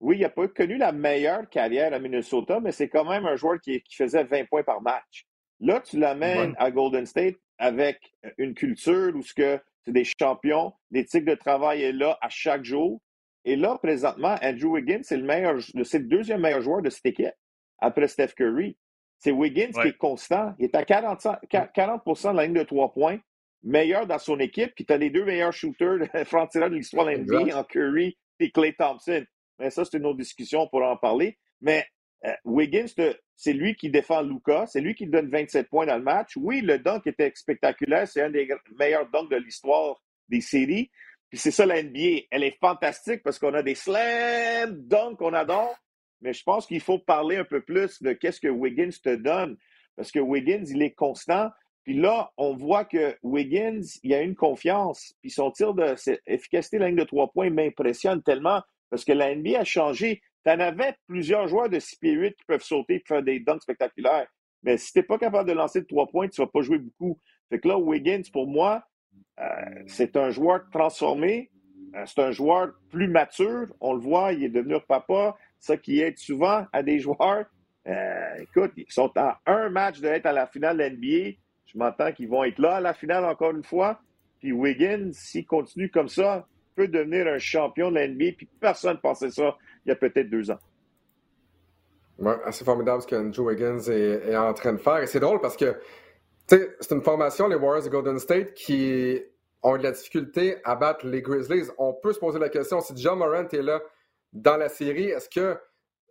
[0.00, 3.36] Oui, il n'a pas connu la meilleure carrière à Minnesota, mais c'est quand même un
[3.36, 5.26] joueur qui, faisait 20 points par match.
[5.62, 11.36] Là, tu l'amènes à Golden State avec une culture où c'est des champions, l'éthique de
[11.36, 13.00] travail est là à chaque jour.
[13.44, 17.06] Et là, présentement, Andrew Wiggins, c'est le meilleur, c'est le deuxième meilleur joueur de cette
[17.06, 17.34] équipe
[17.78, 18.76] après Steph Curry.
[19.20, 20.52] C'est Wiggins qui est constant.
[20.58, 23.20] Il est à 40, 40 de la ligne de trois points,
[23.62, 27.12] meilleur dans son équipe, puis tu as les deux meilleurs shooters francs-tireurs de l'histoire de
[27.12, 29.24] l'NBA en Curry et Clay Thompson.
[29.60, 31.38] Mais ça, c'est une autre discussion pour en parler.
[31.60, 31.86] Mais
[32.44, 32.86] Wiggins,
[33.34, 36.36] c'est lui qui défend Luca, c'est lui qui donne 27 points dans le match.
[36.36, 40.90] Oui, le dunk était spectaculaire, c'est un des meilleurs dunks de l'histoire des séries.
[41.30, 45.32] Puis c'est ça la NBA, elle est fantastique parce qu'on a des slam dunks qu'on
[45.32, 45.74] adore,
[46.20, 49.56] mais je pense qu'il faut parler un peu plus de qu'est-ce que Wiggins te donne.
[49.96, 51.50] Parce que Wiggins, il est constant.
[51.84, 55.14] Puis là, on voit que Wiggins, il a une confiance.
[55.20, 55.94] Puis son tir de
[56.26, 60.22] efficacité de la ligne de trois points m'impressionne tellement parce que la NBA a changé.
[60.44, 63.40] Tu en avais plusieurs joueurs de 6 pieds 8 qui peuvent sauter et faire des
[63.40, 64.26] dunks spectaculaires.
[64.62, 66.62] Mais si tu n'es pas capable de lancer de trois points, tu ne vas pas
[66.62, 67.18] jouer beaucoup.
[67.48, 68.84] Fait que là, Wiggins, pour moi,
[69.40, 69.44] euh,
[69.86, 71.50] c'est un joueur transformé.
[71.94, 73.66] Euh, c'est un joueur plus mature.
[73.80, 77.46] On le voit, il est devenu papa ça qui aide souvent à des joueurs.
[77.86, 81.36] Euh, écoute, ils sont à un match d'être à la finale de l'NBA.
[81.66, 84.00] Je m'entends qu'ils vont être là à la finale encore une fois.
[84.40, 88.32] Puis Wiggins, s'il continue comme ça, peut devenir un champion de l'NBA.
[88.36, 90.58] Puis personne ne pensait ça il y a peut-être deux ans.
[92.18, 94.98] Ouais, assez formidable ce que Joe Wiggins est, en train de faire.
[94.98, 95.76] Et c'est drôle parce que
[96.46, 99.20] c'est une formation, les Warriors de Golden State, qui
[99.62, 101.70] ont de la difficulté à battre les Grizzlies.
[101.78, 103.80] On peut se poser la question si John Morant est là
[104.32, 105.58] dans la série, est-ce que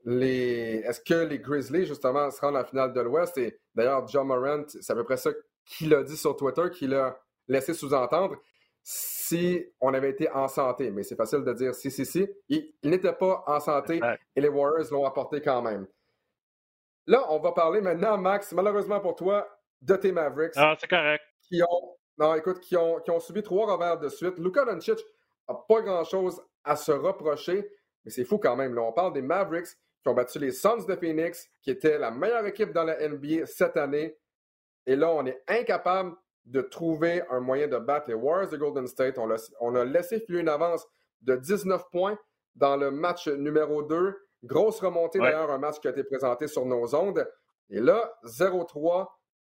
[0.06, 3.38] les, est-ce que les Grizzlies, justement, se rendent la finale de l'Ouest?
[3.38, 5.32] Et d'ailleurs, John Morant, c'est à peu près ça
[5.66, 8.38] qu'il a dit sur Twitter, qu'il a laissé sous-entendre
[8.84, 10.92] si on avait été en santé.
[10.92, 12.28] Mais c'est facile de dire si, si, si.
[12.50, 14.02] Il, n'était pas en santé
[14.36, 15.88] et les Warriors l'ont apporté quand même.
[17.08, 19.48] Là, on va parler maintenant, Max, malheureusement pour toi,
[19.82, 20.54] de tes Mavericks.
[20.56, 21.24] Ah, c'est correct.
[21.42, 24.38] Qui ont, non, écoute, qui ont, qui ont subi trois revers de suite.
[24.38, 25.00] Luka Doncic
[25.50, 27.68] n'a pas grand-chose à se reprocher.
[28.06, 28.76] Mais c'est fou quand même.
[28.76, 29.68] Là, on parle des Mavericks
[30.02, 33.46] qui ont battu les Suns de Phoenix, qui étaient la meilleure équipe dans la NBA
[33.46, 34.18] cette année.
[34.86, 38.88] Et là, on est incapable de trouver un moyen de battre les Warriors de Golden
[38.88, 39.18] State.
[39.18, 40.86] On a, on a laissé filer une avance
[41.22, 42.18] de 19 points
[42.56, 44.16] dans le match numéro 2.
[44.44, 47.28] Grosse remontée d'ailleurs, un match qui a été présenté sur nos ondes.
[47.70, 49.08] Et là, 0-3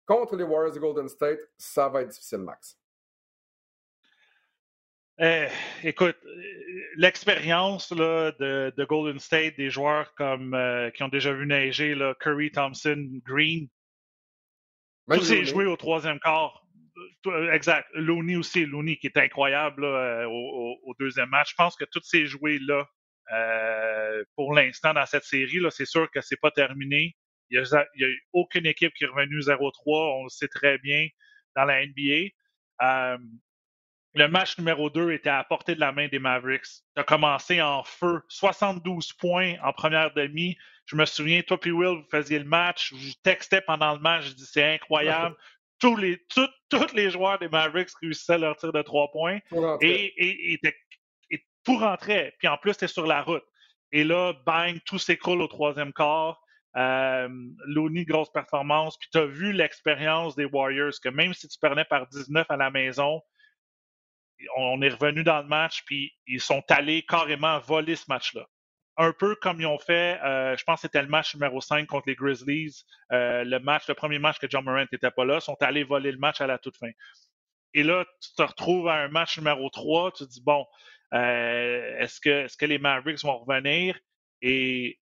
[0.07, 2.79] contre les Warriors de Golden State, ça va être difficile, Max.
[5.20, 5.48] Eh,
[5.83, 6.16] écoute,
[6.96, 12.14] l'expérience de, de, Golden State, des joueurs comme euh, qui ont déjà vu neiger, là,
[12.20, 13.68] Curry, Thompson, Green,
[15.11, 16.64] tous ces joués au troisième quart.
[17.27, 17.89] Euh, exact.
[17.95, 21.51] Looney aussi, Looney qui est incroyable euh, au, deuxième match.
[21.51, 22.87] Je pense que tous ces joués-là,
[24.37, 27.17] pour l'instant dans cette série, c'est sûr que c'est pas terminé.
[27.51, 27.85] Il n'y a, a,
[28.33, 31.09] aucune équipe qui est revenue 0-3, on le sait très bien
[31.57, 32.31] dans la NBA.
[34.15, 36.65] Le match numéro 2 était à portée de la main des Mavericks.
[36.65, 38.21] Tu as commencé en feu.
[38.29, 40.57] 72 points en première demi.
[40.87, 42.95] Je me souviens, toi et Will, vous faisiez le match.
[42.97, 44.25] Je textais pendant le match.
[44.25, 45.37] Je dis c'est incroyable.
[45.79, 49.38] Tous les, tous les joueurs des Mavericks réussissaient leur tir de trois points.
[49.81, 50.61] Et, et, et,
[51.64, 52.35] tout rentrait.
[52.38, 53.45] Puis en plus, tu es sur la route.
[53.93, 56.41] Et là, bang, tout s'écroule au troisième quart.
[56.77, 57.29] Euh,
[57.67, 58.97] Looney, grosse performance.
[58.99, 62.57] Puis tu as vu l'expérience des Warriors, que même si tu perdais par 19 à
[62.57, 63.21] la maison,
[64.57, 68.47] on est revenu dans le match, puis ils sont allés carrément voler ce match-là.
[69.01, 71.87] Un peu comme ils ont fait, euh, je pense que c'était le match numéro 5
[71.87, 72.83] contre les Grizzlies,
[73.13, 76.11] euh, le match, le premier match que John Morant n'était pas là, sont allés voler
[76.11, 76.91] le match à la toute fin.
[77.75, 80.67] Et là, tu te retrouves à un match numéro 3, tu te dis, bon,
[81.15, 83.97] euh, est-ce que, les Mavericks vont revenir?
[84.43, 84.99] Et,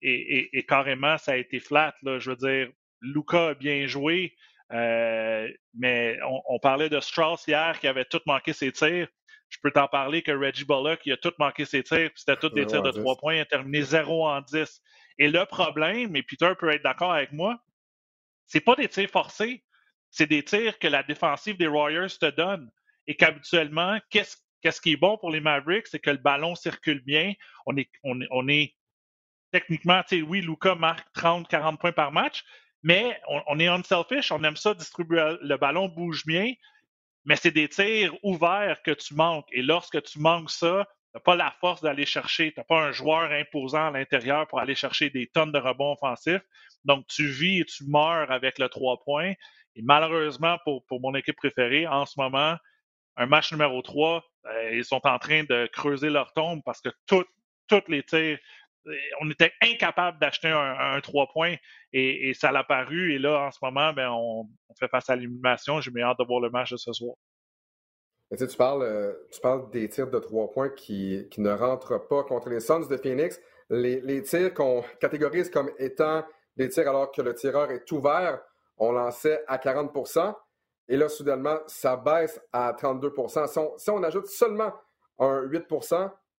[0.68, 1.94] carrément, ça a été flat.
[2.04, 2.68] Je veux dire,
[3.00, 4.36] Luca a bien joué,
[4.70, 9.08] mais on, on, parlait de Strauss hier qui avait tout manqué ses tirs.
[9.48, 12.50] Je peux t'en parler que Reggie Bullock, il a tout manqué ses tirs, c'était tous
[12.50, 14.82] des tirs de trois points, il a terminé 0 en 10.
[15.18, 17.58] Et le problème, et Peter peut être d'accord avec moi,
[18.46, 19.64] c'est pas des tirs forcés,
[20.10, 22.70] c'est des tirs que la défensive des Warriors te donne.
[23.06, 27.00] Et qu'habituellement, qu'est-ce qu'est-ce qui est bon pour les Mavericks, c'est que le ballon circule
[27.04, 27.34] bien.
[27.66, 28.74] On est, on, on est
[29.52, 32.44] techniquement, tu sais, oui, Luca marque 30, 40 points par match,
[32.82, 36.52] Mais on, est unselfish, on aime ça, distribuer le ballon bouge bien,
[37.26, 39.48] mais c'est des tirs ouverts que tu manques.
[39.52, 42.80] Et lorsque tu manques ça, tu n'as pas la force d'aller chercher, tu n'as pas
[42.80, 46.42] un joueur imposant à l'intérieur pour aller chercher des tonnes de rebonds offensifs.
[46.84, 49.32] Donc, tu vis et tu meurs avec le trois points.
[49.74, 52.56] Et malheureusement, pour, pour mon équipe préférée, en ce moment,
[53.16, 56.90] un match numéro 3, euh, ils sont en train de creuser leur tombe parce que
[57.06, 58.38] toutes les tirs,
[59.20, 61.54] on était incapable d'acheter un, 3 points
[61.92, 63.14] et, ça l'a paru.
[63.14, 64.46] Et là, en ce moment, ben, on,
[64.78, 65.80] fait face à l'élimination.
[65.80, 67.16] J'ai hâte de voir le match de ce soir.
[68.36, 69.40] tu, parles, euh, tu
[69.72, 73.40] des tirs de 3 points qui, ne rentrent pas contre les Suns de Phoenix.
[73.70, 76.24] Les, les tirs qu'on catégorise comme étant
[76.56, 78.40] des tirs alors que le tireur est ouvert,
[78.78, 80.34] on lançait à 40%
[80.88, 84.72] et là, soudainement, ça baisse à 32% si on, ajoute seulement
[85.18, 85.66] un 8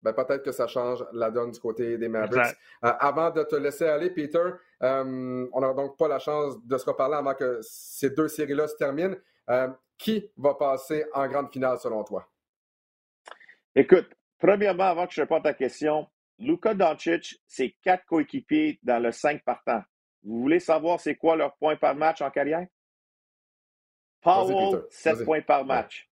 [0.01, 2.55] ben peut-être que ça change la donne du côté des Mavericks.
[2.83, 4.51] Euh, avant de te laisser aller, Peter,
[4.83, 8.67] euh, on n'a donc pas la chance de se reparler avant que ces deux séries-là
[8.67, 9.15] se terminent.
[9.49, 12.29] Euh, qui va passer en grande finale selon toi?
[13.73, 14.07] Écoute,
[14.37, 16.07] premièrement, avant que je réponde à ta question,
[16.37, 19.81] Luka Doncic, c'est quatre coéquipiers dans le 5 partant.
[20.23, 22.67] Vous voulez savoir c'est quoi leur point par match en carrière?
[24.21, 26.09] Powell, 7 points par match.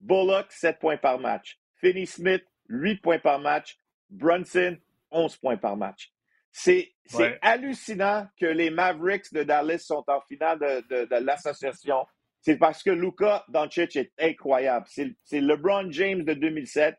[0.00, 1.60] Bullock, 7 points par match.
[1.76, 3.78] Finney Smith, 8 points par match.
[4.10, 4.76] Brunson,
[5.10, 6.12] 11 points par match.
[6.50, 6.94] C'est
[7.42, 12.06] hallucinant que les Mavericks de Dallas sont en finale de, de, l'association.
[12.40, 14.86] C'est parce que Luka Doncic est incroyable.
[14.88, 16.96] C'est LeBron James de 2007.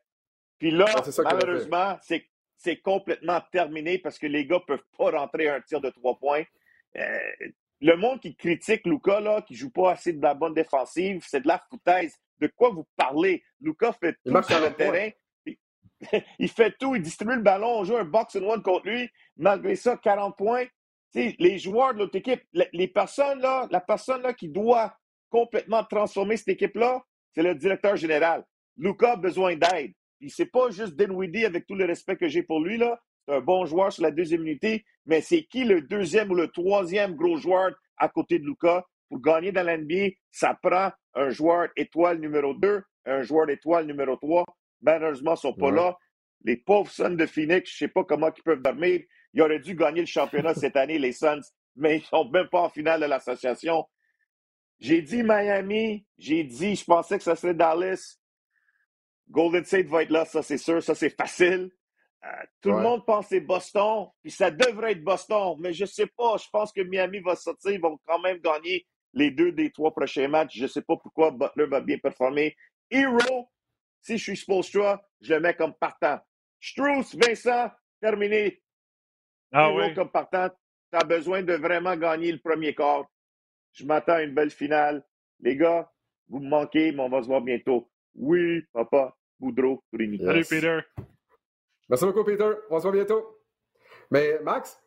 [0.60, 0.86] Puis là,
[1.24, 5.90] malheureusement, c'est complètement terminé parce que les gars ne peuvent pas rentrer un tir de
[5.90, 6.44] trois points.
[6.98, 7.20] Euh,
[7.82, 11.42] le monde qui critique Luca, là, qui joue pas assez de la bonne défensive, c'est
[11.42, 12.18] de la foutaise.
[12.40, 13.44] De quoi vous parlez?
[13.62, 15.10] Luca fait tout sur le terrain.
[16.40, 19.10] Il fait tout, il distribue le ballon, on joue un box and one contre lui.
[19.38, 20.66] Malgré ça, 40 points.
[21.14, 24.94] les joueurs de l'autre équipe, la personne qui doit
[25.30, 27.02] complètement transformer cette équipe-là,
[27.34, 28.46] c'est le directeur général.
[28.78, 29.94] Luca a besoin d'aide.
[30.20, 33.42] Il c'est pas juste Dinwiddie avec tout le respect que j'ai pour lui là un
[33.42, 37.38] bon joueur sur la deuxième unité, mais c'est qui le deuxième ou le troisième gros
[37.38, 38.86] joueur à côté de Luca?
[39.10, 44.16] Pour gagner dans l'NBA, ça prend un joueur étoile numéro 2, un joueur étoile numéro
[44.16, 44.44] 3.
[44.86, 45.98] Malheureusement, ils ne sont pas là.
[46.44, 49.02] Les pauvres Suns de Phoenix, je ne sais pas comment ils peuvent dormir.
[49.34, 51.42] Ils auraient dû gagner le championnat cette année, les Suns,
[51.76, 53.86] mais ils ne sont même pas en finale de l'association.
[54.80, 58.18] J'ai dit Miami, j'ai dit, je pensais que ça serait Dallas.
[59.30, 61.72] Golden State va être là, ça c'est sûr, ça c'est facile.
[62.24, 62.28] Euh,
[62.62, 65.90] tout le monde pense que c'est Boston, puis ça devrait être Boston, mais je ne
[65.90, 66.38] sais pas.
[66.38, 69.94] Je pense que Miami va sortir, ils vont quand même gagner les deux des trois
[69.94, 70.58] prochains matchs.
[70.58, 72.56] Je ne sais pas pourquoi Butler va bien performer.
[72.92, 73.50] Hero,
[74.06, 76.20] si je suis Spolstra, je le mets comme partant.
[76.62, 78.62] Strauss, Vincent, terminé.
[79.52, 80.50] Ah Hero comme partant.
[80.92, 83.06] Tu as besoin de vraiment gagner le premier quart.
[83.74, 85.04] Je m'attends à une belle finale.
[85.40, 85.92] Les gars,
[86.30, 87.90] vous me manquez, mais on va se voir bientôt.
[88.14, 90.20] Oui, papa, Boudreau, Rini.
[90.20, 90.80] Salut, Peter.
[91.90, 92.52] Merci beaucoup, Peter.
[92.70, 93.42] On se voit bientôt.
[94.12, 94.80] Mais Max,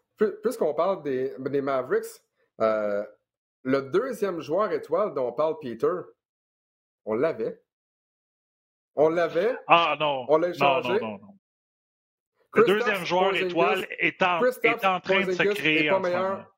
[0.43, 2.23] puisqu'on parle des, Mavericks,
[2.61, 3.05] euh,
[3.65, 5.97] le deuxième joueur étoile dont parle Peter,
[7.05, 7.61] on l'avait.
[9.01, 9.57] On l'avait.
[9.69, 10.27] Ah non.
[10.29, 11.01] On l'a échangé.
[11.01, 11.39] Non, non, non,
[12.55, 15.89] Le deuxième joueur étoile est en, est en train de se créer.
[15.89, 16.53] Pas meilleur.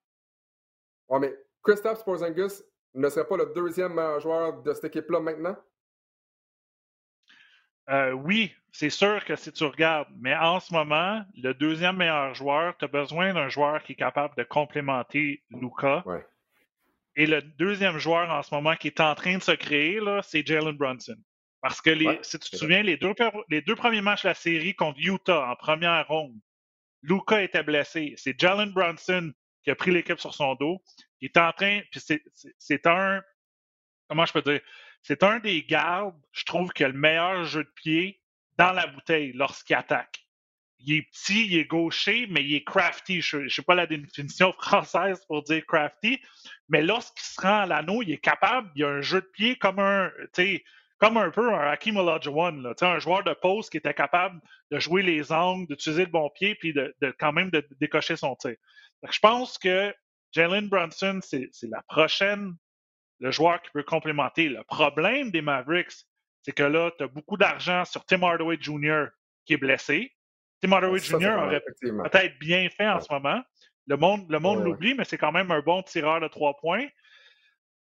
[1.10, 2.62] Ouais, mais Christophe Porzingis
[2.94, 5.56] ne serait pas le deuxième meilleur joueur de cette équipe-là maintenant?
[7.90, 12.34] Euh, oui, c'est sûr que si tu regardes, mais en ce moment, le deuxième meilleur
[12.34, 16.04] joueur, tu as besoin d'un joueur qui est capable de complémenter Luca.
[17.16, 20.46] Et le deuxième joueur en ce moment qui est en train de se créer, c'est
[20.46, 21.16] Jalen Brunson.
[21.60, 21.90] Parce que
[22.22, 23.14] si tu te souviens, les deux,
[23.48, 26.38] les deux premiers matchs de la série contre Utah en première ronde,
[27.02, 28.14] Luca était blessé.
[28.16, 30.82] C'est Jalen Brunson qui a pris l'équipe sur son dos.
[31.20, 32.00] Il est en train, puis
[32.58, 33.22] c'est un,
[34.08, 34.60] comment je peux dire,
[35.02, 38.20] c'est un des gardes, je trouve, qui a le meilleur jeu de pied
[38.56, 40.26] dans la bouteille lorsqu'il attaque.
[40.78, 43.20] Il est petit, il est gaucher, mais il est crafty.
[43.20, 46.20] Je ne sais pas la définition française pour dire crafty,
[46.70, 49.56] mais lorsqu'il se rend à l'anneau, il est capable, il a un jeu de pied
[49.56, 50.10] comme un,
[51.00, 54.78] comme un peu un Hakim Olajuwon, là, un joueur de poste qui était capable de
[54.78, 58.54] jouer les angles, d'utiliser le bon pied, puis de, quand même de, décocher son tir.
[59.10, 59.94] je pense que
[60.32, 62.54] Jalen Brunson, c'est la prochaine
[63.20, 64.48] le joueur qui peut complémenter.
[64.48, 66.06] Le problème des Mavericks,
[66.42, 69.06] c'est que là, tu as beaucoup d'argent sur Tim Hardaway Jr.
[69.44, 70.12] qui est blessé.
[70.62, 71.36] Tim Hardaway Jr.
[71.38, 73.42] aurait peut-être bien fait en ce moment.
[73.86, 76.86] Le monde le monde l'oublie, mais c'est quand même un bon tireur de trois points.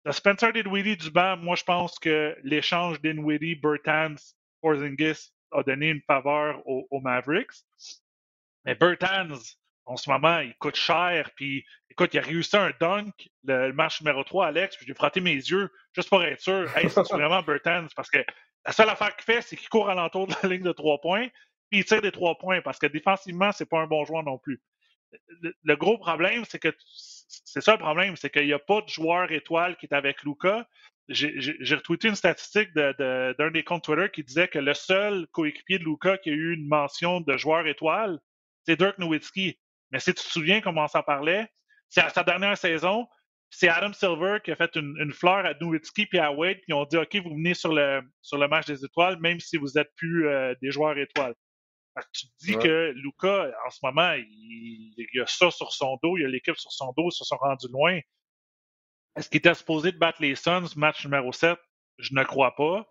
[0.06, 4.22] Le Spencer Dinwiddie du banc, moi, je pense que l'échange Dinwiddie, Bertans,
[4.62, 7.66] Porzingis a donné une faveur aux, Mavericks.
[8.66, 9.40] Mais Bertans,
[9.86, 11.32] en ce moment, il coûte cher.
[11.36, 15.22] Puis, écoute, il a réussi un dunk, le, match numéro 3, Alex, puis j'ai frotté
[15.22, 16.78] mes yeux juste pour être sûr.
[16.78, 17.88] Hey, c'est vraiment Burton.
[17.96, 18.24] Parce que
[18.64, 21.30] la seule affaire qu'il fait, c'est qu'il court alentour de la ligne de trois points,
[21.72, 22.62] puis il tire des trois points.
[22.62, 24.62] Parce que défensivement, c'est pas un bon joueur non plus.
[25.64, 26.76] Le, gros problème, c'est que
[27.28, 30.24] c'est ça le problème, c'est qu'il n'y a pas de joueur étoile qui est avec
[30.24, 30.68] Luca.
[31.08, 35.80] J'ai retweeté une statistique d'un de, des comptes Twitter qui disait que le seul coéquipier
[35.80, 38.20] de Luca qui a eu une mention de joueur étoile,
[38.66, 39.60] c'est Dirk Nowitzki.
[39.92, 41.48] Mais si tu te souviens comment on s'en parlait,
[41.90, 43.08] c'est à sa dernière saison,
[43.52, 46.86] c'est Adam Silver qui a fait une, fleur à Nowitzki puis à Wade, ils ont
[46.86, 49.94] dit OK, vous venez sur le, sur le match des étoiles, même si vous n'êtes
[49.96, 51.36] plus euh, des joueurs étoiles.
[52.14, 56.18] Tu te dis que Luca, en ce moment, il, il, a ça sur son dos,
[56.18, 58.00] il a l'équipe sur son dos, ils se sont rendus loin.
[59.16, 61.58] Est-ce qu'il était supposé de battre les Suns, match numéro 7?
[61.98, 62.86] Je ne crois pas.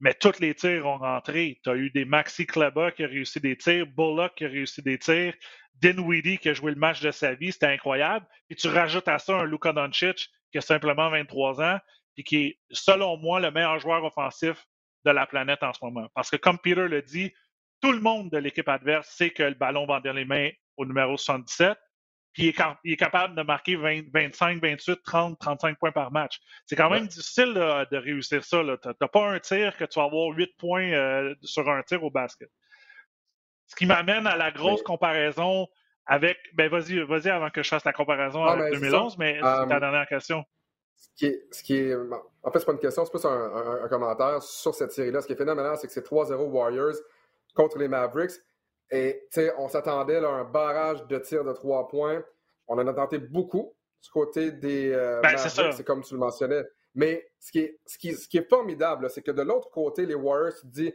[0.00, 1.60] Mais tous les tirs ont rentré.
[1.64, 4.80] Tu as eu des Maxi Kleba qui a réussi des tirs, Bullock qui a réussi
[4.80, 5.34] des tirs,
[5.74, 8.26] Dinwiddie qui a joué le match de sa vie, c'était incroyable.
[8.48, 11.78] Puis tu rajoutes à ça un Luka Doncic qui a simplement 23 ans,
[12.16, 14.66] et qui est, selon moi, le meilleur joueur offensif
[15.04, 16.08] de la planète en ce moment.
[16.14, 17.32] Parce que comme Peter le dit,
[17.80, 20.86] tout le monde de l'équipe adverse sait que le ballon va dans les mains au
[20.86, 21.78] numéro 77
[22.38, 26.40] puis il est, capable de marquer 25, 28, 30, 35 points par match.
[26.66, 28.62] C'est quand même difficile de réussir ça.
[28.62, 32.04] Tu n'as pas un tir que tu vas avoir 8 points euh, sur un tir
[32.04, 32.48] au basket.
[33.66, 35.66] Ce qui m'amène à la grosse comparaison
[36.06, 36.38] avec.
[36.54, 39.62] Ben vas-y, vas-y avant que je fasse la comparaison ah, avec 2011, mais c'est ta
[39.62, 40.44] euh, dernière question.
[40.96, 43.82] Ce qui est, ce qui est, en fait, c'est pas une question, c'est plus un,
[43.82, 45.20] un, commentaire sur cette série-là.
[45.20, 46.94] Ce qui est phénoménal, c'est que c'est 3-0 Warriors
[47.58, 48.40] contre les Mavericks.
[48.90, 52.24] Et on s'attendait à un barrage de tirs de trois points.
[52.68, 56.64] On en a tenté beaucoup du côté des euh, ben, c'est comme tu le mentionnais.
[56.94, 60.06] Mais ce qui est, ce qui, ce qui est formidable, c'est que de l'autre côté,
[60.06, 60.94] les Warriors, tu dis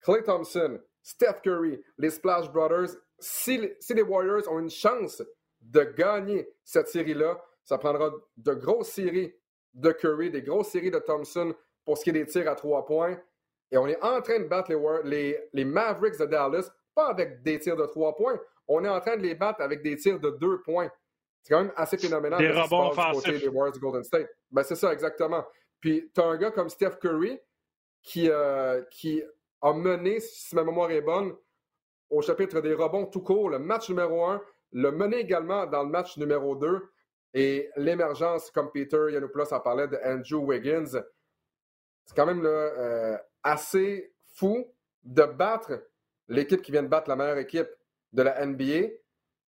[0.00, 5.22] Clay Thompson, Steph Curry, les Splash Brothers, si si les Warriors ont une chance
[5.60, 9.34] de gagner cette série-là, ça prendra de grosses séries
[9.74, 12.84] de Curry, des grosses séries de Thompson pour ce qui est des tirs à trois
[12.84, 13.18] points.
[13.70, 17.42] Et on est en train de battre les, les, les Mavericks de Dallas pas avec
[17.42, 18.40] des tirs de trois points.
[18.66, 20.90] On est en train de les battre avec des tirs de deux points.
[21.42, 22.38] C'est quand même assez phénoménal.
[22.38, 23.24] Des rebonds offensifs.
[23.24, 24.28] Côté des Warriors Golden State.
[24.50, 25.44] Ben, c'est ça, exactement.
[25.80, 27.38] Puis, tu as un gars comme Steph Curry
[28.02, 29.22] qui, euh, qui
[29.62, 31.34] a mené, si ma mémoire est bonne,
[32.10, 35.88] au chapitre des rebonds tout court, le match numéro un, le mené également dans le
[35.90, 36.90] match numéro deux.
[37.34, 41.00] Et l'émergence, comme Peter Yanopoulos en parlait, de Andrew Wiggins,
[42.04, 44.66] c'est quand même euh, assez fou
[45.04, 45.82] de battre
[46.28, 47.68] l'équipe qui vient de battre la meilleure équipe
[48.12, 48.88] de la NBA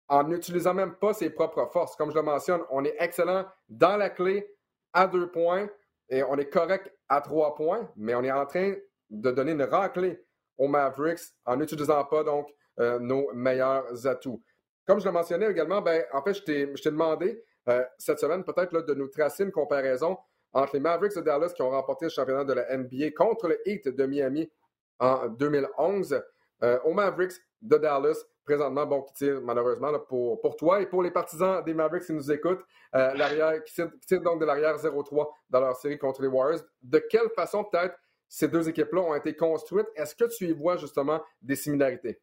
[0.08, 1.94] en n'utilisant même pas ses propres forces.
[1.96, 4.52] Comme je le mentionne, on est excellent dans la clé
[4.92, 5.68] à deux points
[6.08, 8.74] et on est correct à trois points, mais on est en train
[9.10, 10.20] de donner une raclée
[10.58, 12.48] aux Mavericks en n'utilisant pas donc
[12.80, 14.42] euh, nos meilleurs atouts.
[14.86, 18.72] Comme je le mentionnais également, ben, en fait, je t'ai demandé euh, cette semaine peut-être
[18.72, 20.18] de nous tracer une comparaison
[20.52, 23.58] entre les Mavericks de Dallas qui ont remporté le championnat de la NBA contre le
[23.66, 24.50] Heat de Miami
[24.98, 26.22] en 2011
[26.62, 28.24] euh, aux Mavericks de Dallas.
[28.44, 32.32] Présentement, bon, qui tire malheureusement pour, toi et pour les partisans des Mavericks qui nous
[32.32, 32.64] écoutent,
[32.96, 33.72] euh, l'arrière, qui,
[34.06, 36.60] tire, donc de l'arrière 0-3 dans leur série contre les Warriors.
[36.82, 37.96] De quelle façon, peut-être,
[38.28, 39.86] ces deux équipes-là ont été construites?
[39.94, 42.20] Est-ce que tu y vois justement des similarités?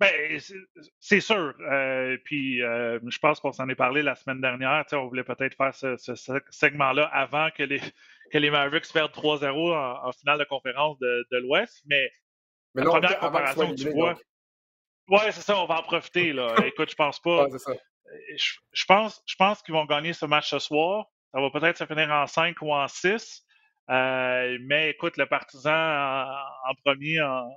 [0.00, 0.40] Ben,
[0.98, 1.54] c'est sûr.
[1.60, 4.84] Euh, puis, je pense qu'on s'en est parlé la semaine dernière.
[4.92, 5.96] On voulait peut-être faire ce,
[6.50, 7.80] segment-là avant que les,
[8.32, 11.82] que les Mavericks perdent 3-0 en, finale de conférence de, de l'Ouest.
[11.86, 12.10] Mais,
[12.74, 14.18] mais la première comparaison, tu vois.
[15.08, 16.32] Ouais, c'est ça, on va en profiter.
[16.32, 16.54] Là.
[16.66, 17.46] Écoute, je pense pas.
[18.36, 21.06] je, pense, je pense qu'ils vont gagner ce match ce soir.
[21.34, 23.44] Ça va peut-être se finir en 5 ou en 6.
[23.90, 27.48] Euh, mais écoute, le partisan en, premier, en,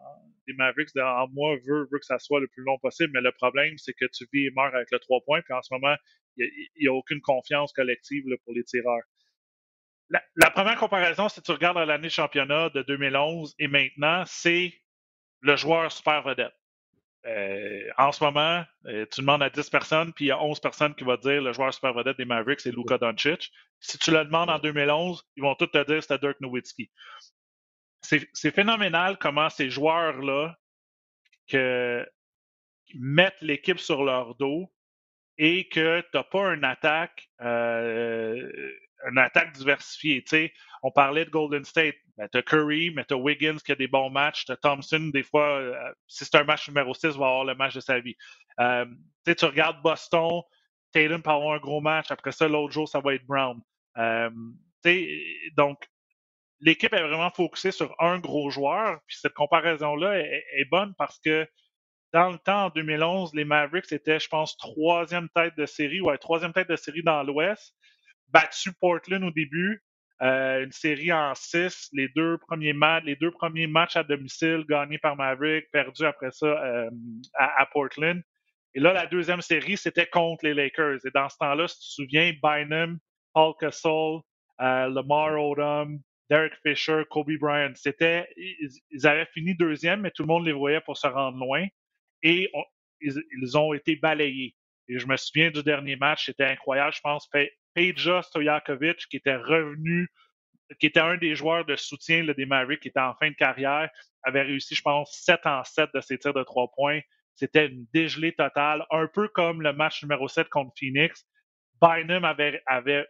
[0.47, 3.11] les Mavericks, en moi, veut, veut que ça soit le plus long possible.
[3.13, 5.41] Mais le problème, c'est que tu vis et meurs avec le 3 points.
[5.41, 5.95] Puis en ce moment,
[6.37, 9.03] il n'y a, aucune confiance collective pour les tireurs.
[10.09, 14.73] La, première comparaison, si tu regardes l'année championnat de 2011 et maintenant, c'est
[15.41, 16.53] le joueur super vedette.
[17.25, 20.59] Euh, en ce moment, euh, tu demandes à 10 personnes, puis il y a 11
[20.59, 23.51] personnes qui vont dire le joueur super vedette des Mavericks, c'est Luka Doncic.
[23.79, 26.91] Si tu le demandes en 2011, ils vont tous te dire c'était Dirk Nowitzki.
[28.01, 30.57] C'est phénoménal comment ces joueurs-là
[32.95, 34.71] mettent l'équipe sur leur dos
[35.37, 38.51] et que tu n'as pas une attaque euh,
[39.09, 40.53] une attaque diversifiée.
[40.81, 41.95] On parlait de Golden State.
[42.17, 44.45] Ben, tu as Curry, mais tu as Wiggins qui a des bons matchs.
[44.45, 47.55] Tu as Thompson, des fois, euh, si c'est un match numéro 6, va avoir le
[47.55, 48.15] match de sa vie.
[48.59, 48.85] Euh,
[49.25, 50.41] tu regardes Boston,
[50.91, 52.11] Tatum peut avoir un gros match.
[52.11, 53.59] Après ça, l'autre jour, ça va être Brown.
[53.97, 54.29] Euh,
[55.55, 55.89] donc,
[56.59, 58.99] l'équipe est vraiment focusée sur un gros joueur.
[59.07, 61.47] Puis cette comparaison-là est, bonne parce que
[62.13, 66.17] dans le temps, en 2011, les Mavericks étaient, je pense, troisième tête de série, ouais,
[66.19, 67.75] troisième tête de série dans l'Ouest,
[68.29, 69.83] battu Portland au début,
[70.21, 76.05] euh, une série en six, les deux premiers matchs, à domicile gagnés par Maverick, perdus
[76.05, 76.89] après ça euh,
[77.33, 78.21] à, Portland.
[78.75, 81.05] Et là, la deuxième série, c'était contre les Lakers.
[81.05, 82.99] Et dans ce temps-là, si tu te souviens, Bynum,
[83.33, 84.21] Paul Castle,
[84.61, 85.99] euh, Lamar Odom,
[86.29, 90.81] Derek Fisher, Kobe Bryant, c'était, ils, avaient fini deuxième, mais tout le monde les voyait
[90.81, 91.67] pour se rendre loin.
[92.23, 92.49] Et
[93.01, 94.55] ils, ont été balayés.
[94.87, 96.93] Et je me souviens du dernier match, c'était incroyable.
[96.93, 97.27] Je pense
[97.73, 100.07] Peja Stojakovic, qui était revenu,
[100.79, 103.89] qui était un des joueurs de soutien des Mavericks, qui était en fin de carrière,
[104.23, 107.01] avait réussi, je pense, 7 en 7 de ses tirs de 3 points.
[107.35, 111.25] C'était une dégelée totale, un peu comme le match numéro 7 contre Phoenix.
[111.81, 113.05] Bynum avait, avait,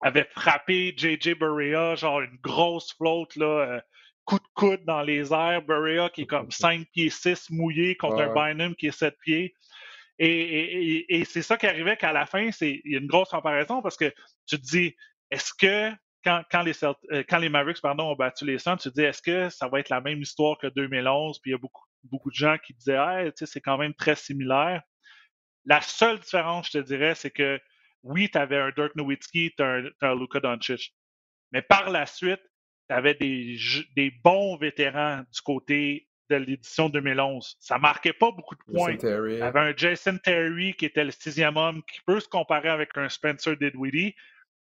[0.00, 3.80] avait frappé JJ Burrea, genre une grosse flotte, là, euh,
[4.24, 5.62] coup de coude dans les airs.
[5.62, 9.54] Burrea qui est comme 5 pieds 6 mouillé contre un Bynum qui est 7 pieds.
[10.22, 13.96] Et, c'est ça qui arrivait qu'à la fin, il y a une grosse comparaison parce
[13.96, 14.12] que
[14.46, 14.94] tu te dis,
[15.30, 15.90] est-ce que
[16.22, 19.02] quand, quand, les, euh, quand les Mavericks pardon, ont battu les Suns, tu te dis,
[19.02, 21.38] est-ce que ça va être la même histoire que 2011?
[21.38, 24.14] Puis il y a beaucoup, beaucoup de gens qui disaient, hey, c'est quand même très
[24.14, 24.82] similaire.
[25.64, 27.58] La seule différence, je te dirais, c'est que
[28.02, 30.94] oui, tu avais un Dirk Nowitzki, tu as, un Luka Doncic.
[31.52, 32.42] Mais par la suite,
[32.88, 33.56] tu avais des,
[33.96, 37.56] des bons vétérans du côté de l'édition 2011.
[37.58, 38.92] Ça marquait pas beaucoup de points.
[38.92, 42.68] Il y avait un Jason Terry qui était le sixième homme, qui peut se comparer
[42.68, 44.14] avec un Spencer Dinwiddie.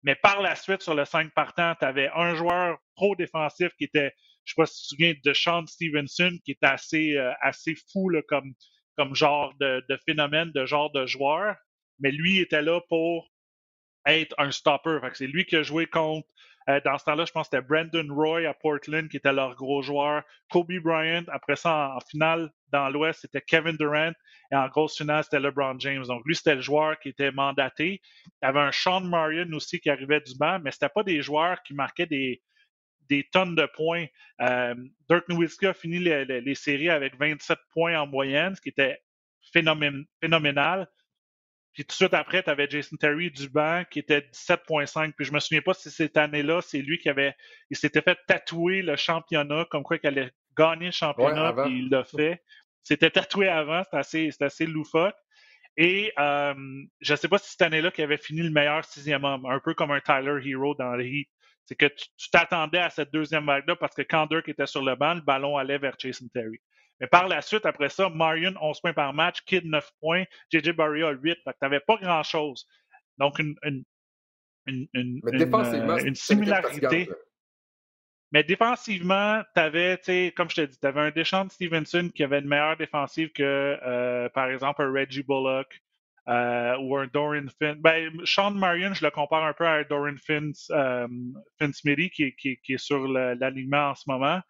[0.03, 4.13] Mais par la suite, sur le 5 partant, tu avais un joueur pro-défensif qui était,
[4.45, 7.75] je sais pas si tu te souviens, de Sean Stevenson, qui était assez, euh, assez
[7.93, 8.55] fou comme,
[8.97, 11.57] comme genre de, de, phénomène, de genre de joueur.
[12.01, 13.29] Mais lui était là pour
[14.07, 15.01] être un stopper.
[15.13, 16.27] C'est lui qui a joué contre
[16.69, 19.55] euh, dans ce temps-là, je pense que c'était Brandon Roy à Portland qui était leur
[19.55, 20.23] gros joueur.
[20.51, 24.13] Kobe Bryant, après ça, en, finale dans l'Ouest, c'était Kevin Durant.
[24.53, 26.05] Et en grosse finale, c'était LeBron James.
[26.05, 28.03] Donc, lui, c'était le joueur qui était mandaté.
[28.27, 31.23] Il y avait un Sean Marion aussi qui arrivait du banc, mais c'était pas des
[31.23, 32.43] joueurs qui marquaient des,
[33.33, 34.07] tonnes de points.
[34.43, 34.75] Euh,
[35.09, 39.01] Dirk Nowitzki a fini les, séries avec 27 points en moyenne, ce qui était
[39.53, 40.87] phénoménal.
[41.79, 45.13] Puis tout de suite après, tu avais Jason Terry du banc qui était 17.5.
[45.13, 47.37] Puis je me souviens pas si cette année-là, c'est lui qui avait.
[47.71, 51.89] Il s'était fait tatouer le championnat, comme quoi qu'il allait gagner le championnat, puis il
[51.89, 52.43] l'a fait.
[52.83, 55.15] C'était tatoué avant, c'était assez, assez loufoque.
[55.77, 56.55] Et euh,
[57.01, 59.61] je ne sais pas si cette année-là qu'il avait fini le meilleur sixième homme, un
[59.61, 61.29] peu comme un Tyler Hero dans le Heat.
[61.65, 64.97] C'est que tu t'attendais à cette deuxième vague-là parce que quand Dirk était sur le
[64.97, 66.59] banc, le ballon allait vers Jason Terry.
[67.01, 70.71] Mais par la suite, après ça, Marion, 11 points par match, Kid, 9 points, JJ
[70.71, 71.39] Barria, 8.
[71.45, 72.67] Fait que t'avais pas grand-chose.
[73.19, 73.85] Donc, une, une,
[74.67, 75.21] une, une,
[76.05, 77.09] une similarité.
[78.31, 79.99] Mais défensivement, tu avais,
[80.37, 83.43] comme je te dis, tu avais un Deshaun Stevenson qui avait une meilleure défensive que,
[83.83, 85.81] euh, par exemple, un Reggie Bullock
[86.29, 87.77] euh, ou un Dorian Finn.
[87.81, 91.09] Ben, Sean Marion, je le compare un peu à Dorian Finn, euh,
[91.59, 91.73] Finn
[92.11, 94.41] qui, qui, est sur l'alignement en ce moment.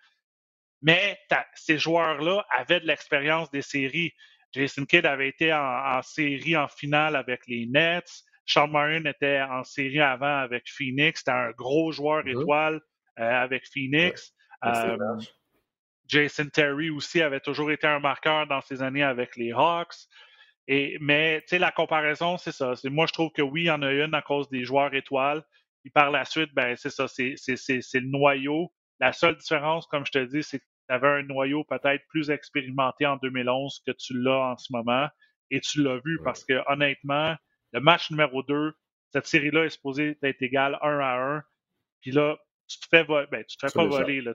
[0.82, 1.18] Mais
[1.54, 4.12] ces joueurs-là avaient de l'expérience des séries.
[4.52, 8.24] Jason Kidd avait été en, série en finale avec les Nets.
[8.46, 11.20] Sean Marion était en série avant avec Phoenix.
[11.20, 12.40] C'était un gros joueur mm-hmm.
[12.40, 12.80] étoile
[13.18, 14.32] euh, avec Phoenix.
[14.64, 14.96] Euh,
[16.06, 19.94] Jason Terry aussi avait toujours été un marqueur dans ses années avec les Hawks.
[20.66, 22.74] Et, mais la comparaison, c'est ça.
[22.84, 25.42] Moi, je trouve que oui, il y en a une à cause des joueurs étoiles.
[25.82, 28.72] Puis par la suite, ben, c'est ça, c'est le noyau.
[29.00, 32.30] La seule différence, comme je te dis, c'est que tu avais un noyau peut-être plus
[32.30, 35.08] expérimenté en 2011 que tu l'as en ce moment.
[35.50, 37.36] Et tu l'as vu parce que, honnêtement,
[37.72, 38.72] le match numéro 2,
[39.12, 41.42] cette série-là est supposée être égale 1 à 1.
[42.02, 42.38] Puis là,
[42.68, 44.20] tu te fais, ben, tu te fais pas voler.
[44.20, 44.34] Là.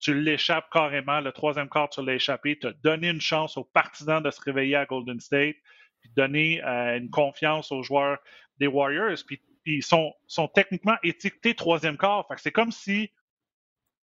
[0.00, 1.20] Tu, l'échappes carrément.
[1.20, 2.58] Le troisième quart, tu l'as échappé.
[2.58, 5.56] Tu as donné une chance aux partisans de se réveiller à Golden State.
[6.00, 8.18] Puis donner euh, une confiance aux joueurs
[8.58, 9.18] des Warriors.
[9.26, 12.26] Puis, ils sont, sont techniquement étiquetés troisième quart.
[12.26, 13.12] Fait c'est comme si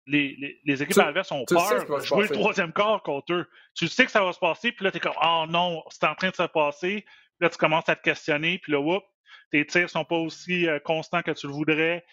[0.08, 3.50] les, les, équipes adverses ont peur de jouer le troisième quart contre eux.
[3.76, 6.06] Tu sais que ça va se passer, puis là, tu es comme, oh non, c'est
[6.06, 7.02] en train de se passer.
[7.02, 9.04] Puis là, tu commences à te questionner, puis là, whoop,
[9.52, 12.06] tes tirs sont pas aussi euh, constants que tu le voudrais,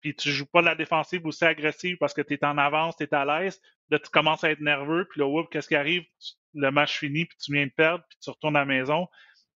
[0.00, 2.96] puis tu joues pas de la défensive aussi agressive parce que tu es en avance,
[2.96, 3.60] tu es à l'aise.
[3.90, 6.04] Là, tu commences à être nerveux, puis là, whoop, qu'est-ce qui arrive?
[6.54, 9.06] Le match finit, puis tu viens de perdre, puis tu retournes à la maison.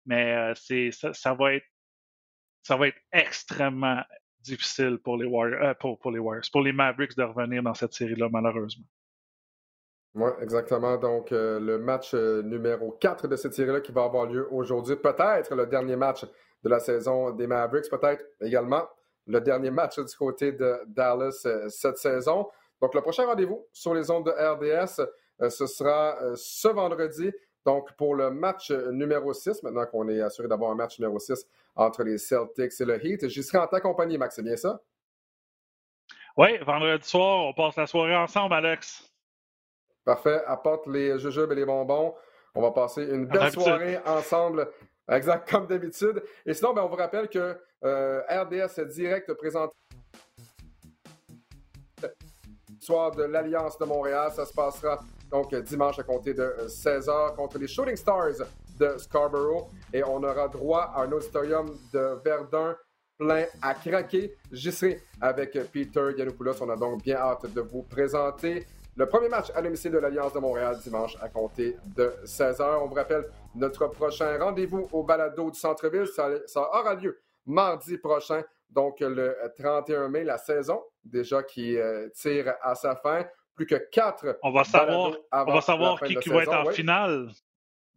[0.04, 1.66] Mais euh, c'est ça, ça va être
[2.62, 4.02] ça va être extrêmement
[4.46, 5.94] difficile pour les Warriors, euh,
[6.50, 8.84] pour, les Mavericks de revenir dans cette série-là, malheureusement.
[10.14, 10.96] Oui, exactement.
[10.96, 14.96] Donc, euh, le match euh, numéro 4 de cette série-là qui va avoir lieu aujourd'hui,
[14.96, 16.24] peut-être le dernier match
[16.62, 18.88] de la saison des Mavericks, peut-être également
[19.26, 22.48] le dernier match du côté de Dallas cette saison.
[22.80, 25.02] Donc, le prochain rendez-vous sur les ondes de RDS,
[25.50, 27.32] ce sera ce vendredi.
[27.64, 31.44] Donc, pour le match numéro 6, maintenant qu'on est assuré d'avoir un match numéro 6
[31.76, 34.80] entre les Celtics et le Heat, j'y serai en ta compagnie, Max, c'est bien ça?
[36.36, 39.10] Oui, vendredi soir, on passe la soirée ensemble, Alex.
[40.04, 40.42] Parfait.
[40.46, 42.14] Apporte les jujubes et les bonbons.
[42.54, 44.70] On va passer une belle soirée ensemble,
[45.10, 46.22] exact comme d'habitude.
[46.46, 49.72] Et sinon, ben, on vous rappelle que euh, RDS Direct présente
[52.80, 54.30] soir de l'Alliance de Montréal.
[54.32, 55.00] Ça se passera
[55.30, 58.46] donc dimanche à compter de 16h contre les Shooting Stars
[58.78, 59.66] de Scarborough.
[59.92, 62.76] Et on aura droit à un auditorium de Verdun
[63.18, 64.34] plein à craquer.
[64.52, 66.62] J'y serai avec Peter Yanopoulos.
[66.62, 68.66] On a donc bien hâte de vous présenter
[68.98, 72.80] le premier match à domicile de l'Alliance de Montréal dimanche à compter de 16h.
[72.82, 76.06] On vous rappelle notre prochain rendez-vous au balado du centre-ville.
[76.06, 82.54] Ça, aura lieu mardi prochain, donc le 31 mai, la saison déjà qui euh, tire
[82.62, 83.26] à sa fin.
[83.54, 84.38] Plus que quatre.
[84.42, 87.28] On va savoir, on va savoir qui, va être en finale.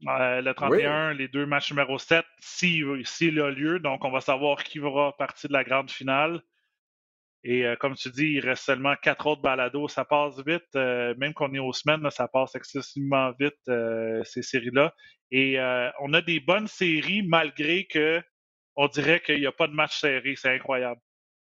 [0.07, 3.79] Euh, le 31, les deux matchs numéro 7, s'il si, a lieu.
[3.79, 6.41] Donc, on va savoir qui va partir de la grande finale.
[7.43, 9.87] Et euh, comme tu dis, il reste seulement quatre autres balados.
[9.87, 10.63] Ça passe vite.
[10.75, 13.59] Euh, même qu'on est aux semaines, ça passe excessivement vite,
[14.25, 14.93] ces séries-là.
[15.31, 15.59] Et
[15.99, 18.21] on a des bonnes séries malgré que
[18.75, 20.35] on dirait qu'il n'y a pas de match serré.
[20.37, 21.01] C'est incroyable.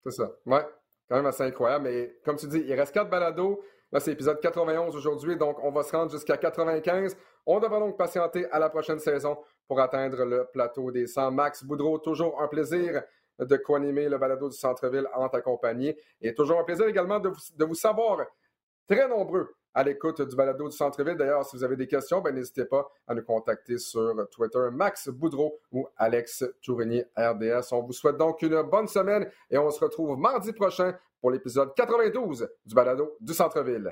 [0.03, 0.31] C'est ça.
[0.45, 0.65] Ouais,
[1.09, 1.83] quand même assez incroyable.
[1.83, 3.61] Mais comme tu dis, il reste quatre balados.
[3.91, 7.17] Là, c'est épisode 91 aujourd'hui, donc on va se rendre jusqu'à 95.
[7.51, 9.35] On devra donc patienter à la prochaine saison
[9.67, 11.31] pour atteindre le plateau des 100.
[11.31, 13.01] Max Boudreau, toujours un plaisir
[13.39, 15.95] de co-animer le balado du centre-ville en ta compagnie.
[16.21, 17.31] Et toujours un plaisir également de
[17.65, 18.23] vous, savoir
[18.87, 21.17] très nombreux à l'écoute du balado du centre-ville.
[21.17, 25.09] D'ailleurs, si vous avez des questions, ben, n'hésitez pas à nous contacter sur Twitter, Max
[25.09, 27.71] Boudreau ou Alex Tourigny RDS.
[27.71, 31.73] On vous souhaite donc une bonne semaine et on se retrouve mardi prochain pour l'épisode
[31.73, 33.89] 92 du balado du centre-ville.